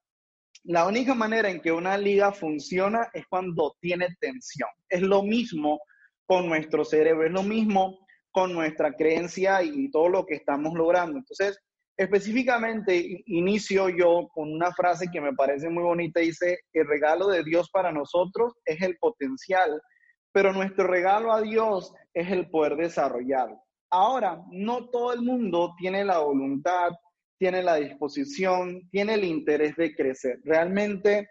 La 0.66 0.86
única 0.86 1.14
manera 1.14 1.50
en 1.50 1.62
que 1.62 1.72
una 1.72 1.98
liga 1.98 2.32
funciona 2.32 3.10
es 3.14 3.26
cuando 3.28 3.76
tiene 3.80 4.08
tensión. 4.20 4.70
Es 4.90 5.02
lo 5.02 5.24
mismo 5.24 5.80
con 6.30 6.48
nuestro 6.48 6.86
cerebro, 6.86 7.26
es 7.26 7.32
lo 7.32 7.42
mismo 7.42 7.98
con 8.30 8.54
nuestra 8.54 8.94
creencia 8.94 9.64
y 9.64 9.90
todo 9.90 10.10
lo 10.10 10.28
que 10.28 10.36
estamos 10.36 10.76
logrando. 10.76 11.18
Entonces, 11.18 11.58
específicamente 11.98 13.24
inicio 13.26 13.90
yo 13.90 14.30
con 14.32 14.54
una 14.54 14.72
frase 14.72 15.08
que 15.12 15.22
me 15.22 15.34
parece 15.34 15.70
muy 15.70 15.82
bonita, 15.82 16.20
dice, 16.20 16.60
el 16.72 16.88
regalo 16.88 17.30
de 17.30 17.44
Dios 17.44 17.72
para 17.72 17.92
nosotros 17.92 18.54
es 18.64 18.80
el 18.84 18.96
potencial, 19.00 19.82
pero 20.32 20.54
nuestro 20.54 20.86
regalo 20.86 21.34
a 21.34 21.42
Dios 21.42 21.92
es 22.14 22.30
el 22.30 22.48
poder 22.52 22.76
desarrollarlo. 22.76 23.60
Ahora, 23.90 24.40
no 24.52 24.88
todo 24.92 25.14
el 25.14 25.24
mundo 25.24 25.74
tiene 25.80 26.06
la 26.06 26.20
voluntad, 26.20 26.92
tiene 27.40 27.64
la 27.64 27.78
disposición, 27.78 28.88
tiene 28.92 29.16
el 29.16 29.24
interés 29.24 29.76
de 29.78 29.96
crecer. 29.96 30.38
Realmente 30.44 31.28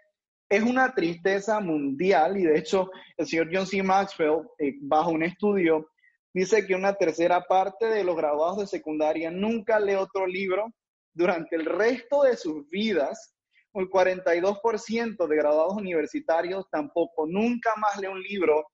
es 0.49 0.63
una 0.63 0.93
tristeza 0.93 1.59
mundial 1.59 2.37
y 2.37 2.43
de 2.43 2.57
hecho 2.57 2.89
el 3.17 3.27
señor 3.27 3.49
John 3.53 3.67
C. 3.67 3.83
Maxwell, 3.83 4.41
eh, 4.57 4.73
bajo 4.81 5.11
un 5.11 5.23
estudio, 5.23 5.91
dice 6.33 6.65
que 6.65 6.73
una 6.73 6.93
tercera 6.95 7.41
parte 7.41 7.85
de 7.85 8.03
los 8.03 8.15
graduados 8.15 8.57
de 8.57 8.67
secundaria 8.67 9.29
nunca 9.29 9.79
lee 9.79 9.93
otro 9.93 10.25
libro 10.25 10.73
durante 11.13 11.55
el 11.55 11.65
resto 11.65 12.23
de 12.23 12.35
sus 12.35 12.67
vidas. 12.69 13.35
Un 13.71 13.87
42% 13.87 15.27
de 15.27 15.35
graduados 15.35 15.77
universitarios 15.77 16.65
tampoco 16.71 17.27
nunca 17.27 17.71
más 17.77 17.99
lee 17.99 18.07
un 18.07 18.21
libro 18.21 18.65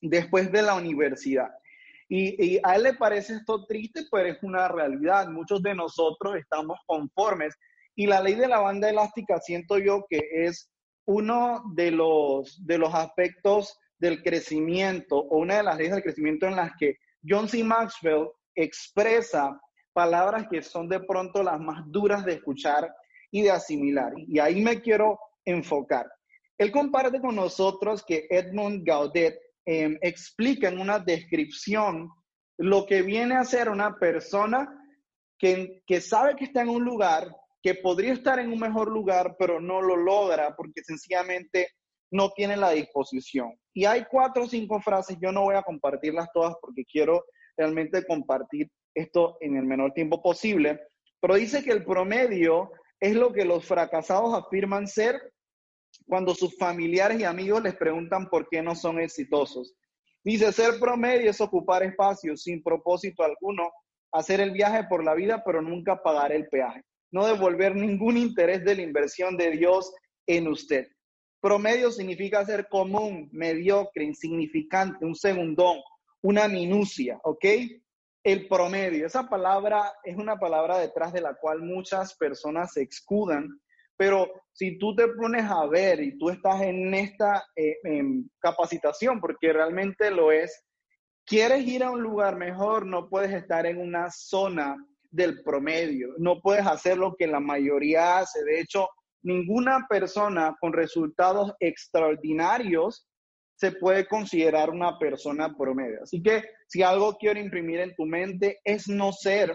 después 0.00 0.50
de 0.50 0.62
la 0.62 0.74
universidad. 0.74 1.50
Y, 2.08 2.60
a 2.62 2.76
él 2.76 2.84
le 2.84 2.94
parece 2.94 3.34
esto 3.34 3.64
triste, 3.66 4.02
pero 4.10 4.28
es 4.28 4.42
una 4.42 4.68
realidad. 4.68 5.28
Muchos 5.28 5.62
de 5.62 5.74
nosotros 5.74 6.36
estamos 6.36 6.78
conformes. 6.86 7.54
Y 7.94 8.06
la 8.06 8.20
ley 8.20 8.34
de 8.34 8.48
la 8.48 8.60
banda 8.60 8.88
elástica 8.88 9.38
siento 9.40 9.78
yo 9.78 10.04
que 10.08 10.20
es 10.32 10.70
uno 11.06 11.62
de 11.74 11.90
los, 11.90 12.64
de 12.66 12.78
los 12.78 12.94
aspectos 12.94 13.78
del 13.98 14.22
crecimiento 14.22 15.16
o 15.16 15.38
una 15.38 15.56
de 15.56 15.62
las 15.62 15.76
leyes 15.76 15.94
del 15.94 16.02
crecimiento 16.02 16.46
en 16.46 16.56
las 16.56 16.72
que 16.78 16.98
John 17.26 17.48
C. 17.48 17.62
Maxwell 17.64 18.28
expresa 18.54 19.60
palabras 19.92 20.46
que 20.50 20.62
son 20.62 20.88
de 20.88 21.00
pronto 21.00 21.42
las 21.42 21.60
más 21.60 21.84
duras 21.86 22.24
de 22.24 22.34
escuchar 22.34 22.92
y 23.30 23.42
de 23.42 23.50
asimilar. 23.50 24.12
Y 24.16 24.38
ahí 24.38 24.60
me 24.60 24.80
quiero 24.80 25.18
enfocar. 25.44 26.06
Él 26.58 26.70
comparte 26.70 27.20
con 27.20 27.36
nosotros 27.36 28.04
que 28.04 28.26
Edmund 28.30 28.84
Gaudet 28.84 29.38
em, 29.64 29.98
explica 30.02 30.68
en 30.68 30.78
una 30.78 30.98
descripción 30.98 32.10
lo 32.58 32.86
que 32.86 33.02
viene 33.02 33.34
a 33.36 33.44
ser 33.44 33.68
una 33.68 33.96
persona 33.96 34.68
que, 35.38 35.82
que 35.86 36.00
sabe 36.00 36.36
que 36.36 36.44
está 36.44 36.62
en 36.62 36.68
un 36.68 36.84
lugar, 36.84 37.28
que 37.64 37.74
podría 37.76 38.12
estar 38.12 38.38
en 38.38 38.52
un 38.52 38.60
mejor 38.60 38.88
lugar, 38.88 39.36
pero 39.38 39.58
no 39.58 39.80
lo 39.80 39.96
logra 39.96 40.54
porque 40.54 40.84
sencillamente 40.84 41.70
no 42.10 42.28
tiene 42.32 42.58
la 42.58 42.72
disposición. 42.72 43.58
Y 43.72 43.86
hay 43.86 44.04
cuatro 44.04 44.44
o 44.44 44.46
cinco 44.46 44.82
frases, 44.82 45.16
yo 45.18 45.32
no 45.32 45.44
voy 45.44 45.56
a 45.56 45.62
compartirlas 45.62 46.28
todas 46.34 46.54
porque 46.60 46.84
quiero 46.84 47.24
realmente 47.56 48.04
compartir 48.04 48.70
esto 48.94 49.38
en 49.40 49.56
el 49.56 49.64
menor 49.64 49.94
tiempo 49.94 50.22
posible, 50.22 50.78
pero 51.18 51.36
dice 51.36 51.64
que 51.64 51.72
el 51.72 51.86
promedio 51.86 52.70
es 53.00 53.16
lo 53.16 53.32
que 53.32 53.46
los 53.46 53.64
fracasados 53.64 54.34
afirman 54.34 54.86
ser 54.86 55.18
cuando 56.06 56.34
sus 56.34 56.58
familiares 56.58 57.18
y 57.18 57.24
amigos 57.24 57.62
les 57.62 57.76
preguntan 57.76 58.28
por 58.28 58.46
qué 58.50 58.60
no 58.60 58.74
son 58.74 59.00
exitosos. 59.00 59.74
Dice, 60.22 60.52
ser 60.52 60.78
promedio 60.78 61.30
es 61.30 61.40
ocupar 61.40 61.82
espacio 61.82 62.36
sin 62.36 62.62
propósito 62.62 63.22
alguno, 63.22 63.72
hacer 64.12 64.42
el 64.42 64.50
viaje 64.50 64.84
por 64.84 65.02
la 65.02 65.14
vida, 65.14 65.42
pero 65.46 65.62
nunca 65.62 66.02
pagar 66.02 66.30
el 66.30 66.46
peaje. 66.48 66.82
No 67.14 67.26
devolver 67.26 67.74
ningún 67.74 68.16
interés 68.16 68.64
de 68.64 68.74
la 68.74 68.82
inversión 68.82 69.36
de 69.36 69.52
Dios 69.52 69.94
en 70.26 70.48
usted. 70.48 70.88
Promedio 71.40 71.90
significa 71.90 72.44
ser 72.44 72.68
común, 72.68 73.28
mediocre, 73.32 74.04
insignificante, 74.04 75.04
un 75.04 75.14
segundón, 75.14 75.78
una 76.22 76.48
minucia, 76.48 77.20
¿ok? 77.22 77.44
El 78.24 78.48
promedio, 78.48 79.06
esa 79.06 79.28
palabra 79.28 79.92
es 80.02 80.16
una 80.16 80.36
palabra 80.36 80.78
detrás 80.78 81.12
de 81.12 81.20
la 81.20 81.34
cual 81.34 81.60
muchas 81.60 82.14
personas 82.16 82.72
se 82.72 82.82
escudan 82.82 83.60
pero 83.96 84.28
si 84.52 84.78
tú 84.78 84.94
te 84.94 85.08
pones 85.08 85.44
a 85.44 85.66
ver 85.66 86.00
y 86.00 86.18
tú 86.18 86.30
estás 86.30 86.60
en 86.62 86.92
esta 86.94 87.46
eh, 87.54 87.76
capacitación, 88.40 89.20
porque 89.20 89.52
realmente 89.52 90.10
lo 90.10 90.32
es, 90.32 90.64
quieres 91.24 91.66
ir 91.66 91.84
a 91.84 91.90
un 91.90 92.02
lugar 92.02 92.36
mejor, 92.36 92.86
no 92.86 93.08
puedes 93.08 93.32
estar 93.32 93.66
en 93.66 93.78
una 93.78 94.10
zona 94.10 94.76
del 95.14 95.42
promedio, 95.42 96.08
no 96.18 96.40
puedes 96.40 96.66
hacer 96.66 96.98
lo 96.98 97.14
que 97.14 97.28
la 97.28 97.38
mayoría 97.38 98.18
hace. 98.18 98.42
De 98.44 98.60
hecho, 98.60 98.88
ninguna 99.22 99.86
persona 99.88 100.56
con 100.60 100.72
resultados 100.72 101.52
extraordinarios 101.60 103.06
se 103.54 103.70
puede 103.72 104.08
considerar 104.08 104.70
una 104.70 104.98
persona 104.98 105.54
promedio. 105.56 106.02
Así 106.02 106.20
que 106.20 106.42
si 106.66 106.82
algo 106.82 107.16
quiero 107.16 107.38
imprimir 107.38 107.78
en 107.78 107.94
tu 107.94 108.04
mente 108.04 108.58
es 108.64 108.88
no 108.88 109.12
ser 109.12 109.54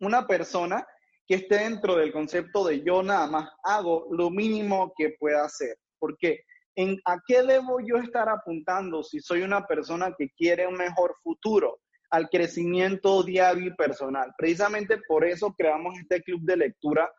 una 0.00 0.26
persona 0.26 0.84
que 1.28 1.36
esté 1.36 1.58
dentro 1.58 1.94
del 1.96 2.12
concepto 2.12 2.64
de 2.64 2.82
yo 2.82 3.04
nada 3.04 3.28
más 3.28 3.48
hago 3.62 4.08
lo 4.10 4.30
mínimo 4.30 4.92
que 4.96 5.14
pueda 5.20 5.44
hacer. 5.44 5.76
Porque 6.00 6.40
¿en 6.74 6.98
a 7.04 7.18
qué 7.24 7.44
debo 7.44 7.78
yo 7.80 7.98
estar 7.98 8.28
apuntando 8.28 9.04
si 9.04 9.20
soy 9.20 9.42
una 9.42 9.64
persona 9.64 10.12
que 10.18 10.28
quiere 10.36 10.66
un 10.66 10.74
mejor 10.74 11.14
futuro? 11.22 11.78
Al 12.10 12.28
crecimiento 12.28 13.22
diario 13.22 13.66
y 13.66 13.74
personal. 13.74 14.32
Precisamente 14.38 14.98
por 15.08 15.24
eso 15.24 15.54
creamos 15.56 15.98
este 15.98 16.22
club 16.22 16.40
de 16.42 16.56
lectura, 16.56 17.10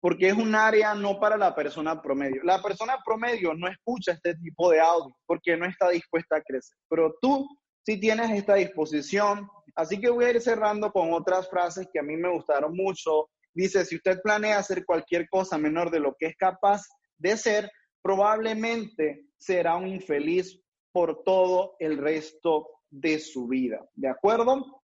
porque 0.00 0.28
es 0.28 0.34
un 0.34 0.54
área 0.54 0.94
no 0.94 1.18
para 1.18 1.36
la 1.36 1.54
persona 1.54 2.00
promedio. 2.00 2.42
La 2.44 2.62
persona 2.62 2.98
promedio 3.04 3.54
no 3.54 3.68
escucha 3.68 4.12
este 4.12 4.34
tipo 4.36 4.70
de 4.70 4.80
audio 4.80 5.16
porque 5.26 5.56
no 5.56 5.66
está 5.66 5.90
dispuesta 5.90 6.36
a 6.36 6.42
crecer, 6.42 6.76
pero 6.88 7.14
tú 7.20 7.48
sí 7.84 7.98
tienes 7.98 8.30
esta 8.30 8.54
disposición. 8.54 9.48
Así 9.74 10.00
que 10.00 10.10
voy 10.10 10.24
a 10.24 10.30
ir 10.30 10.40
cerrando 10.40 10.92
con 10.92 11.12
otras 11.12 11.48
frases 11.48 11.88
que 11.92 11.98
a 11.98 12.02
mí 12.02 12.16
me 12.16 12.30
gustaron 12.30 12.74
mucho 12.74 13.28
Dice, 13.58 13.84
si 13.84 13.96
usted 13.96 14.20
planea 14.22 14.58
hacer 14.58 14.84
cualquier 14.84 15.28
cosa 15.28 15.58
menor 15.58 15.90
de 15.90 15.98
lo 15.98 16.14
que 16.16 16.26
es 16.26 16.36
capaz 16.36 16.86
de 17.16 17.36
ser, 17.36 17.68
probablemente 18.00 19.26
será 19.36 19.74
un 19.74 19.88
infeliz 19.88 20.62
por 20.92 21.24
todo 21.24 21.74
el 21.80 21.98
resto 21.98 22.68
de 22.90 23.18
su 23.18 23.46
vida. 23.46 23.86
¿De 23.94 24.08
acuerdo? 24.08 24.82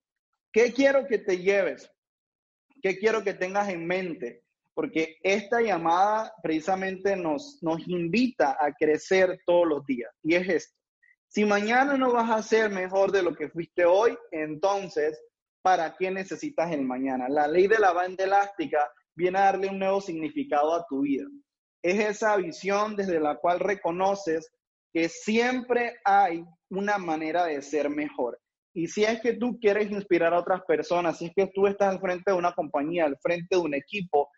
¿Qué 0.53 0.73
quiero 0.73 1.07
que 1.07 1.19
te 1.19 1.39
lleves? 1.39 1.91
¿Qué 2.83 2.99
quiero 2.99 3.23
que 3.25 3.35
tengas 3.35 3.69
en 3.69 3.87
mente? 3.87 4.43
Porque 4.75 5.17
esta 5.23 5.61
llamada 5.61 6.33
precisamente 6.43 7.17
nos, 7.17 7.59
nos 7.62 7.87
invita 7.88 8.57
a 8.61 8.73
crecer 8.73 9.40
todos 9.47 9.67
los 9.67 9.87
días. 9.87 10.12
Y 10.23 10.35
es 10.35 10.49
esto. 10.49 10.77
Si 11.29 11.45
mañana 11.45 11.97
no 11.97 12.12
vas 12.12 12.31
a 12.31 12.43
ser 12.43 12.71
mejor 12.71 13.11
de 13.11 13.23
lo 13.23 13.35
que 13.35 13.49
fuiste 13.49 13.85
hoy, 13.85 14.17
entonces 14.31 15.21
para 15.62 15.97
qué 15.97 16.11
necesitas 16.11 16.71
el 16.73 16.83
mañana. 16.83 17.29
La 17.29 17.49
ley 17.49 17.67
de 17.67 17.79
la 17.79 17.93
banda 17.93 18.23
elástica 18.23 18.93
viene 19.17 19.38
a 19.38 19.45
darle 19.47 19.69
un 19.69 19.79
nuevo 19.79 20.01
significado 20.01 20.75
a 20.75 20.87
tu 20.87 21.01
vida. 21.01 21.25
Es 21.83 21.99
esa 21.99 22.37
visión 22.37 22.95
desde 22.97 23.19
la 23.19 23.37
cual 23.37 23.61
reconoces 23.61 24.53
que 24.93 25.09
siempre 25.09 25.97
hay 26.05 26.45
una 26.75 26.99
manera 26.99 27.45
de 27.47 27.63
ser 27.63 27.91
mejor. 27.91 28.39
Y 28.75 28.89
si 28.89 29.05
es 29.05 29.21
que 29.21 29.35
tú 29.35 29.59
quieres 29.61 29.91
inspirar 29.91 30.35
a 30.35 30.41
otras 30.41 30.63
personas, 30.67 31.19
si 31.19 31.27
es 31.27 31.33
que 31.35 31.47
tú 31.55 31.67
estás 31.67 31.93
al 31.95 32.01
frente 32.01 32.33
de 32.33 32.37
una 32.37 32.53
compañía, 32.53 33.05
al 33.05 33.17
frente 33.19 33.57
de 33.57 33.63
un 33.63 33.75
equipo, 33.75 34.29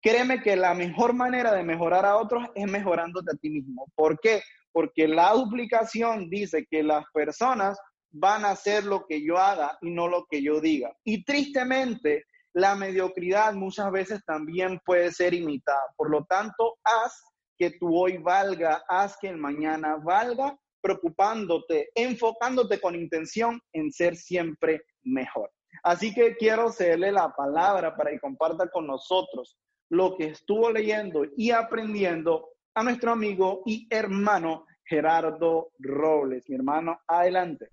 créeme 0.00 0.40
que 0.40 0.54
la 0.56 0.74
mejor 0.74 1.14
manera 1.14 1.52
de 1.52 1.64
mejorar 1.64 2.06
a 2.06 2.16
otros 2.16 2.44
es 2.54 2.70
mejorándote 2.70 3.32
a 3.32 3.38
ti 3.38 3.50
mismo. 3.50 3.86
¿Por 3.96 4.20
qué? 4.20 4.42
Porque 4.72 5.08
la 5.08 5.32
duplicación 5.32 6.30
dice 6.30 6.66
que 6.70 6.82
las 6.82 7.04
personas 7.12 7.78
van 8.12 8.44
a 8.44 8.50
hacer 8.50 8.84
lo 8.84 9.04
que 9.06 9.24
yo 9.24 9.38
haga 9.38 9.78
y 9.80 9.90
no 9.90 10.06
lo 10.06 10.26
que 10.30 10.42
yo 10.42 10.60
diga. 10.60 10.94
Y 11.04 11.24
tristemente, 11.24 12.24
la 12.54 12.74
mediocridad 12.74 13.54
muchas 13.54 13.90
veces 13.90 14.20
también 14.24 14.80
puede 14.84 15.10
ser 15.10 15.34
imitada. 15.34 15.82
Por 15.96 16.10
lo 16.10 16.24
tanto, 16.24 16.78
haz 16.84 17.12
que 17.58 17.70
tu 17.70 17.96
hoy 17.96 18.18
valga, 18.18 18.82
haz 18.88 19.16
que 19.18 19.28
el 19.28 19.38
mañana 19.38 19.96
valga, 19.96 20.56
preocupándote, 20.82 21.90
enfocándote 21.94 22.80
con 22.80 22.94
intención 22.94 23.60
en 23.72 23.92
ser 23.92 24.16
siempre 24.16 24.82
mejor. 25.04 25.50
Así 25.82 26.12
que 26.12 26.36
quiero 26.36 26.70
cederle 26.70 27.12
la 27.12 27.32
palabra 27.34 27.96
para 27.96 28.10
que 28.10 28.20
comparta 28.20 28.68
con 28.68 28.86
nosotros 28.86 29.56
lo 29.88 30.16
que 30.16 30.26
estuvo 30.26 30.70
leyendo 30.70 31.24
y 31.36 31.50
aprendiendo 31.50 32.48
a 32.74 32.82
nuestro 32.82 33.12
amigo 33.12 33.62
y 33.66 33.86
hermano 33.90 34.66
Gerardo 34.84 35.72
Robles. 35.78 36.48
Mi 36.48 36.56
hermano, 36.56 37.00
adelante. 37.06 37.70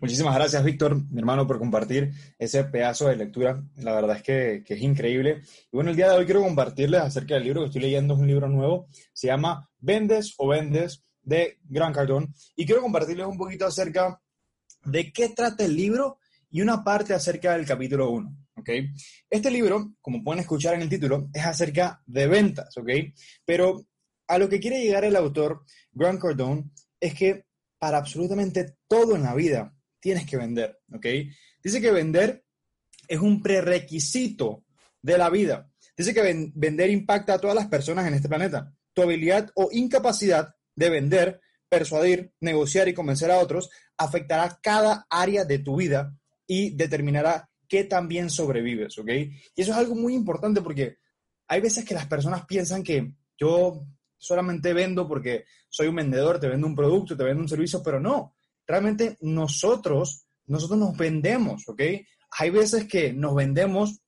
Muchísimas 0.00 0.34
gracias, 0.34 0.62
Víctor, 0.62 1.02
mi 1.10 1.18
hermano, 1.18 1.46
por 1.46 1.58
compartir 1.58 2.12
ese 2.38 2.64
pedazo 2.64 3.08
de 3.08 3.16
lectura. 3.16 3.62
La 3.76 3.94
verdad 3.94 4.16
es 4.16 4.22
que, 4.22 4.62
es 4.66 4.82
increíble. 4.82 5.40
Y 5.72 5.76
bueno, 5.76 5.90
el 5.90 5.96
día 5.96 6.10
de 6.10 6.18
hoy 6.18 6.26
quiero 6.26 6.42
compartirles 6.42 7.00
acerca 7.00 7.34
del 7.34 7.44
libro 7.44 7.62
que 7.62 7.68
estoy 7.68 7.82
leyendo, 7.82 8.14
es 8.14 8.20
un 8.20 8.26
libro 8.26 8.48
nuevo, 8.48 8.88
se 9.14 9.28
llama 9.28 9.70
Vendes 9.78 10.34
o 10.36 10.48
Vendes 10.48 11.05
de 11.26 11.58
Gran 11.68 11.92
Cardón. 11.92 12.32
Y 12.54 12.64
quiero 12.64 12.80
compartirles 12.80 13.26
un 13.26 13.36
poquito 13.36 13.66
acerca 13.66 14.18
de 14.84 15.12
qué 15.12 15.30
trata 15.30 15.64
el 15.64 15.76
libro 15.76 16.18
y 16.50 16.62
una 16.62 16.82
parte 16.82 17.12
acerca 17.12 17.54
del 17.54 17.66
capítulo 17.66 18.10
1. 18.10 18.36
¿okay? 18.56 18.88
Este 19.28 19.50
libro, 19.50 19.96
como 20.00 20.24
pueden 20.24 20.40
escuchar 20.40 20.74
en 20.74 20.82
el 20.82 20.88
título, 20.88 21.28
es 21.34 21.44
acerca 21.44 22.02
de 22.06 22.26
ventas, 22.28 22.74
¿ok? 22.78 22.88
Pero 23.44 23.84
a 24.28 24.38
lo 24.38 24.48
que 24.48 24.60
quiere 24.60 24.82
llegar 24.82 25.04
el 25.04 25.16
autor, 25.16 25.64
Grant 25.92 26.20
Cardone, 26.20 26.70
es 26.98 27.12
que 27.14 27.44
para 27.78 27.98
absolutamente 27.98 28.76
todo 28.86 29.16
en 29.16 29.24
la 29.24 29.34
vida 29.34 29.76
tienes 30.00 30.24
que 30.24 30.36
vender, 30.36 30.80
¿ok? 30.92 31.06
Dice 31.62 31.80
que 31.80 31.90
vender 31.90 32.44
es 33.08 33.18
un 33.18 33.42
prerequisito 33.42 34.64
de 35.02 35.18
la 35.18 35.28
vida. 35.28 35.70
Dice 35.96 36.14
que 36.14 36.52
vender 36.54 36.90
impacta 36.90 37.34
a 37.34 37.38
todas 37.38 37.56
las 37.56 37.66
personas 37.66 38.06
en 38.06 38.14
este 38.14 38.28
planeta. 38.28 38.72
Tu 38.92 39.02
habilidad 39.02 39.50
o 39.54 39.68
incapacidad 39.72 40.54
de 40.76 40.90
vender, 40.90 41.40
persuadir, 41.68 42.32
negociar 42.40 42.88
y 42.88 42.94
convencer 42.94 43.30
a 43.30 43.38
otros 43.38 43.70
afectará 43.96 44.58
cada 44.62 45.06
área 45.10 45.44
de 45.44 45.58
tu 45.58 45.76
vida 45.76 46.14
y 46.46 46.70
determinará 46.70 47.50
qué 47.66 47.82
también 47.84 48.30
sobrevives, 48.30 48.96
¿ok? 48.98 49.08
Y 49.08 49.62
eso 49.62 49.72
es 49.72 49.76
algo 49.76 49.96
muy 49.96 50.14
importante 50.14 50.60
porque 50.60 50.98
hay 51.48 51.60
veces 51.60 51.84
que 51.84 51.94
las 51.94 52.06
personas 52.06 52.46
piensan 52.46 52.84
que 52.84 53.12
yo 53.36 53.82
solamente 54.18 54.72
vendo 54.72 55.08
porque 55.08 55.46
soy 55.68 55.88
un 55.88 55.96
vendedor, 55.96 56.38
te 56.38 56.48
vendo 56.48 56.66
un 56.66 56.76
producto, 56.76 57.16
te 57.16 57.24
vendo 57.24 57.42
un 57.42 57.48
servicio, 57.48 57.82
pero 57.82 57.98
no 57.98 58.36
realmente 58.66 59.16
nosotros, 59.20 60.26
nosotros 60.46 60.78
nos 60.78 60.96
vendemos, 60.96 61.68
¿ok? 61.68 61.82
Hay 62.38 62.50
veces 62.50 62.86
que 62.86 63.12
nos 63.12 63.34
vendemos 63.34 64.00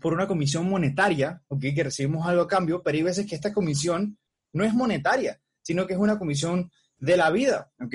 por 0.00 0.12
una 0.12 0.26
comisión 0.26 0.68
monetaria, 0.68 1.42
¿ok? 1.48 1.60
Que 1.74 1.84
recibimos 1.84 2.26
algo 2.26 2.42
a 2.42 2.48
cambio, 2.48 2.82
pero 2.82 2.96
hay 2.96 3.02
veces 3.02 3.26
que 3.26 3.34
esta 3.34 3.52
comisión 3.52 4.18
no 4.52 4.64
es 4.64 4.74
monetaria, 4.74 5.40
sino 5.62 5.86
que 5.86 5.94
es 5.94 5.98
una 5.98 6.18
comisión 6.18 6.70
de 6.98 7.16
la 7.16 7.30
vida, 7.30 7.72
¿ok? 7.80 7.94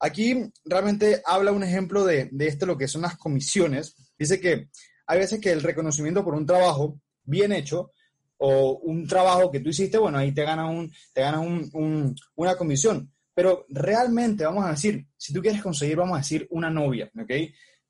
Aquí 0.00 0.50
realmente 0.64 1.22
habla 1.24 1.52
un 1.52 1.62
ejemplo 1.62 2.04
de, 2.04 2.28
de 2.32 2.48
esto, 2.48 2.66
lo 2.66 2.76
que 2.76 2.88
son 2.88 3.02
las 3.02 3.16
comisiones. 3.16 3.94
Dice 4.18 4.40
que 4.40 4.68
hay 5.06 5.18
veces 5.18 5.40
que 5.40 5.52
el 5.52 5.62
reconocimiento 5.62 6.24
por 6.24 6.34
un 6.34 6.46
trabajo 6.46 7.00
bien 7.24 7.52
hecho 7.52 7.92
o 8.38 8.78
un 8.78 9.06
trabajo 9.06 9.50
que 9.50 9.60
tú 9.60 9.68
hiciste, 9.68 9.98
bueno, 9.98 10.18
ahí 10.18 10.32
te 10.32 10.42
gana, 10.42 10.66
un, 10.68 10.92
te 11.12 11.20
gana 11.20 11.38
un, 11.38 12.14
una 12.34 12.56
comisión. 12.56 13.12
Pero 13.34 13.64
realmente, 13.68 14.44
vamos 14.44 14.64
a 14.64 14.70
decir, 14.70 15.06
si 15.16 15.32
tú 15.32 15.40
quieres 15.40 15.62
conseguir, 15.62 15.96
vamos 15.96 16.16
a 16.16 16.20
decir, 16.20 16.46
una 16.50 16.68
novia, 16.68 17.10
¿ok? 17.16 17.30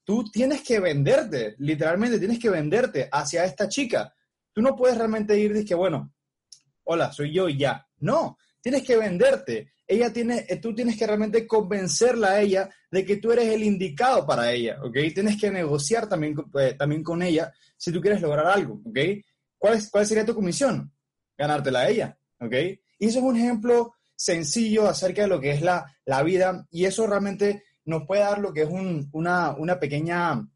Tú 0.04 0.24
tienes 0.30 0.62
que 0.62 0.78
venderte, 0.78 1.54
literalmente 1.58 2.18
tienes 2.18 2.38
que 2.38 2.50
venderte 2.50 3.08
hacia 3.10 3.44
esta 3.44 3.68
chica. 3.68 4.14
Tú 4.52 4.60
no 4.60 4.76
puedes 4.76 4.98
realmente 4.98 5.38
ir 5.38 5.56
y 5.56 5.64
que, 5.64 5.74
bueno, 5.74 6.12
hola, 6.84 7.12
soy 7.12 7.32
yo 7.32 7.48
y 7.48 7.56
ya. 7.56 7.86
No, 8.00 8.36
tienes 8.62 8.82
que 8.82 8.96
venderte. 8.96 9.72
Ella 9.86 10.10
tiene, 10.10 10.46
eh, 10.48 10.56
tú 10.56 10.74
tienes 10.74 10.96
que 10.96 11.06
realmente 11.06 11.46
convencerla 11.46 12.30
a 12.30 12.40
ella 12.40 12.70
de 12.90 13.04
que 13.04 13.16
tú 13.16 13.32
eres 13.32 13.48
el 13.48 13.64
indicado 13.64 14.26
para 14.26 14.50
ella, 14.52 14.78
¿ok? 14.82 14.96
Tienes 15.12 15.38
que 15.38 15.50
negociar 15.50 16.08
también, 16.08 16.34
eh, 16.58 16.74
también 16.78 17.02
con 17.02 17.22
ella 17.22 17.52
si 17.76 17.92
tú 17.92 18.00
quieres 18.00 18.22
lograr 18.22 18.46
algo, 18.46 18.80
¿ok? 18.86 18.98
¿Cuál, 19.58 19.74
es, 19.74 19.90
¿Cuál 19.90 20.06
sería 20.06 20.24
tu 20.24 20.34
comisión? 20.34 20.90
Ganártela 21.36 21.80
a 21.80 21.88
ella, 21.88 22.16
¿ok? 22.40 22.54
Y 22.98 23.06
eso 23.06 23.18
es 23.18 23.24
un 23.24 23.36
ejemplo 23.36 23.94
sencillo 24.14 24.88
acerca 24.88 25.22
de 25.22 25.28
lo 25.28 25.40
que 25.40 25.50
es 25.50 25.62
la, 25.62 25.96
la 26.04 26.22
vida 26.22 26.66
y 26.70 26.84
eso 26.84 27.06
realmente 27.06 27.64
nos 27.84 28.06
puede 28.06 28.22
dar 28.22 28.38
lo 28.38 28.52
que 28.52 28.62
es 28.62 28.68
una, 28.70 29.50
una, 29.56 29.80
pequeña, 29.80 30.48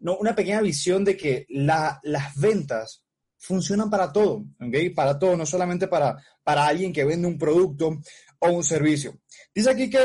no, 0.00 0.16
una 0.16 0.34
pequeña 0.34 0.62
visión 0.62 1.04
de 1.04 1.16
que 1.16 1.46
las 1.50 2.00
ventas 2.36 3.01
funcionan 3.42 3.90
para 3.90 4.12
todo, 4.12 4.44
¿ok? 4.60 4.94
Para 4.94 5.18
todo, 5.18 5.36
no 5.36 5.44
solamente 5.44 5.88
para, 5.88 6.16
para 6.44 6.64
alguien 6.64 6.92
que 6.92 7.04
vende 7.04 7.26
un 7.26 7.36
producto 7.36 7.98
o 8.38 8.50
un 8.52 8.62
servicio. 8.62 9.18
Dice 9.52 9.70
aquí 9.70 9.90
que 9.90 10.04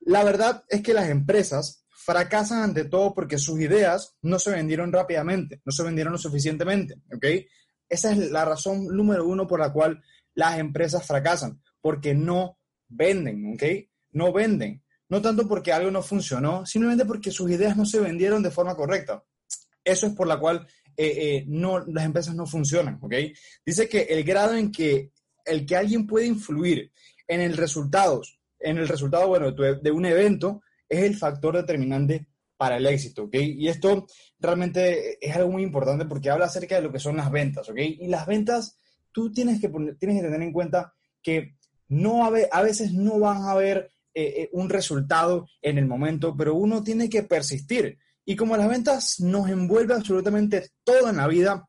la 0.00 0.22
verdad 0.22 0.62
es 0.68 0.82
que 0.82 0.92
las 0.92 1.08
empresas 1.08 1.86
fracasan 1.88 2.62
ante 2.62 2.84
todo 2.84 3.14
porque 3.14 3.38
sus 3.38 3.58
ideas 3.60 4.14
no 4.20 4.38
se 4.38 4.50
vendieron 4.50 4.92
rápidamente, 4.92 5.62
no 5.64 5.72
se 5.72 5.82
vendieron 5.82 6.12
lo 6.12 6.18
suficientemente, 6.18 6.96
¿ok? 7.14 7.24
Esa 7.88 8.12
es 8.12 8.30
la 8.30 8.44
razón 8.44 8.86
número 8.88 9.26
uno 9.26 9.46
por 9.46 9.58
la 9.58 9.72
cual 9.72 10.02
las 10.34 10.58
empresas 10.58 11.06
fracasan, 11.06 11.62
porque 11.80 12.14
no 12.14 12.58
venden, 12.88 13.54
¿ok? 13.54 13.62
No 14.12 14.32
venden. 14.32 14.84
No 15.08 15.22
tanto 15.22 15.48
porque 15.48 15.72
algo 15.72 15.90
no 15.90 16.02
funcionó, 16.02 16.66
simplemente 16.66 17.06
porque 17.06 17.30
sus 17.30 17.50
ideas 17.50 17.76
no 17.76 17.86
se 17.86 18.00
vendieron 18.00 18.42
de 18.42 18.50
forma 18.50 18.74
correcta. 18.74 19.24
Eso 19.82 20.08
es 20.08 20.14
por 20.14 20.26
la 20.26 20.38
cual 20.38 20.66
eh, 20.96 21.36
eh, 21.36 21.44
no, 21.46 21.84
las 21.86 22.04
empresas 22.04 22.34
no 22.34 22.46
funcionan, 22.46 22.98
¿ok? 23.02 23.14
Dice 23.64 23.88
que 23.88 24.02
el 24.02 24.24
grado 24.24 24.54
en 24.56 24.72
que 24.72 25.10
el 25.44 25.64
que 25.64 25.76
alguien 25.76 26.06
puede 26.06 26.26
influir 26.26 26.90
en 27.28 27.40
el 27.40 27.56
resultado, 27.56 28.22
en 28.58 28.78
el 28.78 28.88
resultado, 28.88 29.28
bueno, 29.28 29.52
de 29.52 29.90
un 29.90 30.06
evento, 30.06 30.62
es 30.88 31.04
el 31.04 31.16
factor 31.16 31.56
determinante 31.56 32.26
para 32.56 32.78
el 32.78 32.86
éxito, 32.86 33.24
¿ok? 33.24 33.34
Y 33.34 33.68
esto 33.68 34.06
realmente 34.38 35.18
es 35.20 35.36
algo 35.36 35.52
muy 35.52 35.62
importante 35.62 36.06
porque 36.06 36.30
habla 36.30 36.46
acerca 36.46 36.76
de 36.76 36.82
lo 36.82 36.92
que 36.92 36.98
son 36.98 37.16
las 37.16 37.30
ventas, 37.30 37.68
¿ok? 37.68 37.78
Y 37.78 38.08
las 38.08 38.26
ventas, 38.26 38.78
tú 39.12 39.30
tienes 39.32 39.60
que, 39.60 39.68
tienes 39.98 40.22
que 40.22 40.28
tener 40.28 40.42
en 40.42 40.52
cuenta 40.52 40.94
que 41.22 41.56
no 41.88 42.24
a, 42.24 42.62
veces 42.62 42.92
no 42.92 43.18
van 43.20 43.42
a 43.42 43.52
haber 43.52 43.90
eh, 44.14 44.48
un 44.52 44.68
resultado 44.68 45.46
en 45.60 45.78
el 45.78 45.86
momento, 45.86 46.34
pero 46.36 46.54
uno 46.54 46.82
tiene 46.82 47.08
que 47.08 47.22
persistir. 47.22 47.98
Y 48.28 48.34
como 48.34 48.56
las 48.56 48.68
ventas 48.68 49.20
nos 49.20 49.48
envuelve 49.48 49.94
absolutamente 49.94 50.70
todo 50.82 51.08
en 51.08 51.16
la 51.16 51.28
vida, 51.28 51.66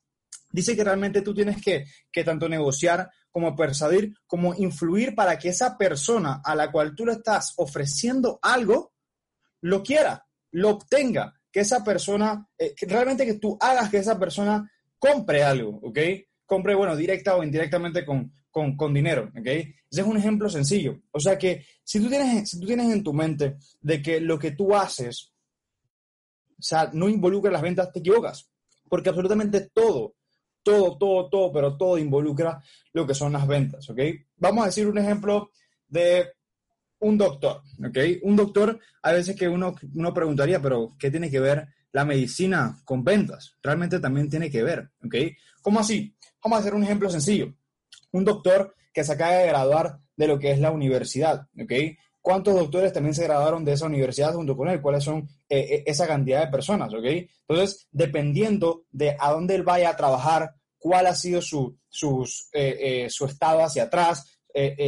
dice 0.51 0.75
que 0.75 0.83
realmente 0.83 1.21
tú 1.21 1.33
tienes 1.33 1.61
que, 1.61 1.85
que 2.11 2.23
tanto 2.23 2.49
negociar 2.49 3.09
como 3.29 3.55
persuadir, 3.55 4.15
como 4.25 4.55
influir 4.55 5.13
para 5.13 5.37
que 5.37 5.49
esa 5.49 5.77
persona 5.77 6.41
a 6.43 6.55
la 6.55 6.71
cual 6.71 6.95
tú 6.95 7.05
le 7.05 7.13
estás 7.13 7.53
ofreciendo 7.57 8.39
algo, 8.41 8.93
lo 9.61 9.83
quiera, 9.83 10.25
lo 10.51 10.71
obtenga, 10.71 11.35
que 11.51 11.59
esa 11.59 11.83
persona, 11.83 12.47
eh, 12.57 12.73
realmente 12.81 13.25
que 13.25 13.35
tú 13.35 13.55
hagas 13.61 13.91
que 13.91 13.97
esa 13.97 14.17
persona 14.17 14.69
compre 14.97 15.43
algo, 15.43 15.79
¿ok? 15.83 15.99
Compre, 16.47 16.73
bueno, 16.73 16.95
directa 16.95 17.35
o 17.35 17.43
indirectamente 17.43 18.03
con, 18.03 18.33
con, 18.49 18.75
con, 18.75 18.93
dinero, 18.93 19.31
¿ok? 19.37 19.45
Ese 19.45 20.01
es 20.01 20.07
un 20.07 20.17
ejemplo 20.17 20.49
sencillo. 20.49 20.99
O 21.11 21.19
sea 21.19 21.37
que 21.37 21.65
si 21.83 21.99
tú, 21.99 22.09
tienes, 22.09 22.49
si 22.49 22.59
tú 22.59 22.65
tienes 22.65 22.91
en 22.91 23.03
tu 23.03 23.13
mente 23.13 23.57
de 23.79 24.01
que 24.01 24.19
lo 24.19 24.39
que 24.39 24.51
tú 24.51 24.75
haces 24.75 25.33
o 26.59 26.63
sea, 26.63 26.89
no 26.93 27.07
involucra 27.09 27.51
las 27.51 27.61
ventas, 27.61 27.91
te 27.91 27.99
equivocas. 27.99 28.49
Porque 28.89 29.09
absolutamente 29.09 29.69
todo, 29.73 30.15
todo, 30.63 30.97
todo, 30.97 31.29
todo, 31.29 31.51
pero 31.51 31.77
todo 31.77 31.97
involucra 31.97 32.61
lo 32.93 33.05
que 33.05 33.13
son 33.13 33.33
las 33.33 33.47
ventas, 33.47 33.89
¿ok? 33.89 33.99
Vamos 34.37 34.63
a 34.63 34.67
decir 34.67 34.87
un 34.87 34.97
ejemplo 34.97 35.51
de 35.87 36.31
un 36.99 37.17
doctor, 37.17 37.61
¿ok? 37.79 37.97
Un 38.23 38.35
doctor, 38.35 38.79
a 39.01 39.11
veces 39.11 39.35
que 39.35 39.47
uno, 39.47 39.75
uno 39.93 40.13
preguntaría, 40.13 40.61
pero 40.61 40.95
¿qué 40.97 41.11
tiene 41.11 41.29
que 41.29 41.39
ver 41.39 41.67
la 41.91 42.05
medicina 42.05 42.81
con 42.83 43.03
ventas? 43.03 43.55
Realmente 43.61 43.99
también 43.99 44.29
tiene 44.29 44.49
que 44.49 44.63
ver, 44.63 44.89
¿ok? 45.05 45.15
¿Cómo 45.61 45.79
así? 45.79 46.15
Vamos 46.43 46.57
a 46.57 46.59
hacer 46.61 46.73
un 46.73 46.83
ejemplo 46.83 47.09
sencillo. 47.09 47.53
Un 48.11 48.25
doctor 48.25 48.75
que 48.93 49.03
se 49.03 49.13
acaba 49.13 49.33
de 49.33 49.47
graduar 49.47 49.99
de 50.15 50.27
lo 50.27 50.39
que 50.39 50.51
es 50.51 50.59
la 50.59 50.71
universidad, 50.71 51.47
¿ok? 51.61 51.71
Cuántos 52.27 52.55
doctores 52.55 52.91
también 52.91 53.15
se 53.15 53.23
graduaron 53.23 53.63
de 53.63 53.71
esa 53.71 53.85
universidad 53.85 54.33
junto 54.33 54.57
con 54.57 54.67
él, 54.67 54.81
cuáles 54.81 55.01
son 55.01 55.29
eh, 55.47 55.59
eh, 55.59 55.83
esa 55.85 56.05
cantidad 56.05 56.43
de 56.43 56.51
personas, 56.51 56.93
¿ok? 56.93 57.05
Entonces, 57.47 57.87
dependiendo 57.89 58.83
de 58.91 59.15
a 59.17 59.31
dónde 59.31 59.55
él 59.55 59.63
vaya 59.63 59.91
a 59.91 59.95
trabajar, 59.95 60.53
cuál 60.77 61.07
ha 61.07 61.15
sido 61.15 61.41
su, 61.41 61.79
sus, 61.87 62.49
eh, 62.51 63.07
su 63.09 63.23
estado 63.23 63.63
hacia 63.63 63.83
atrás, 63.83 64.25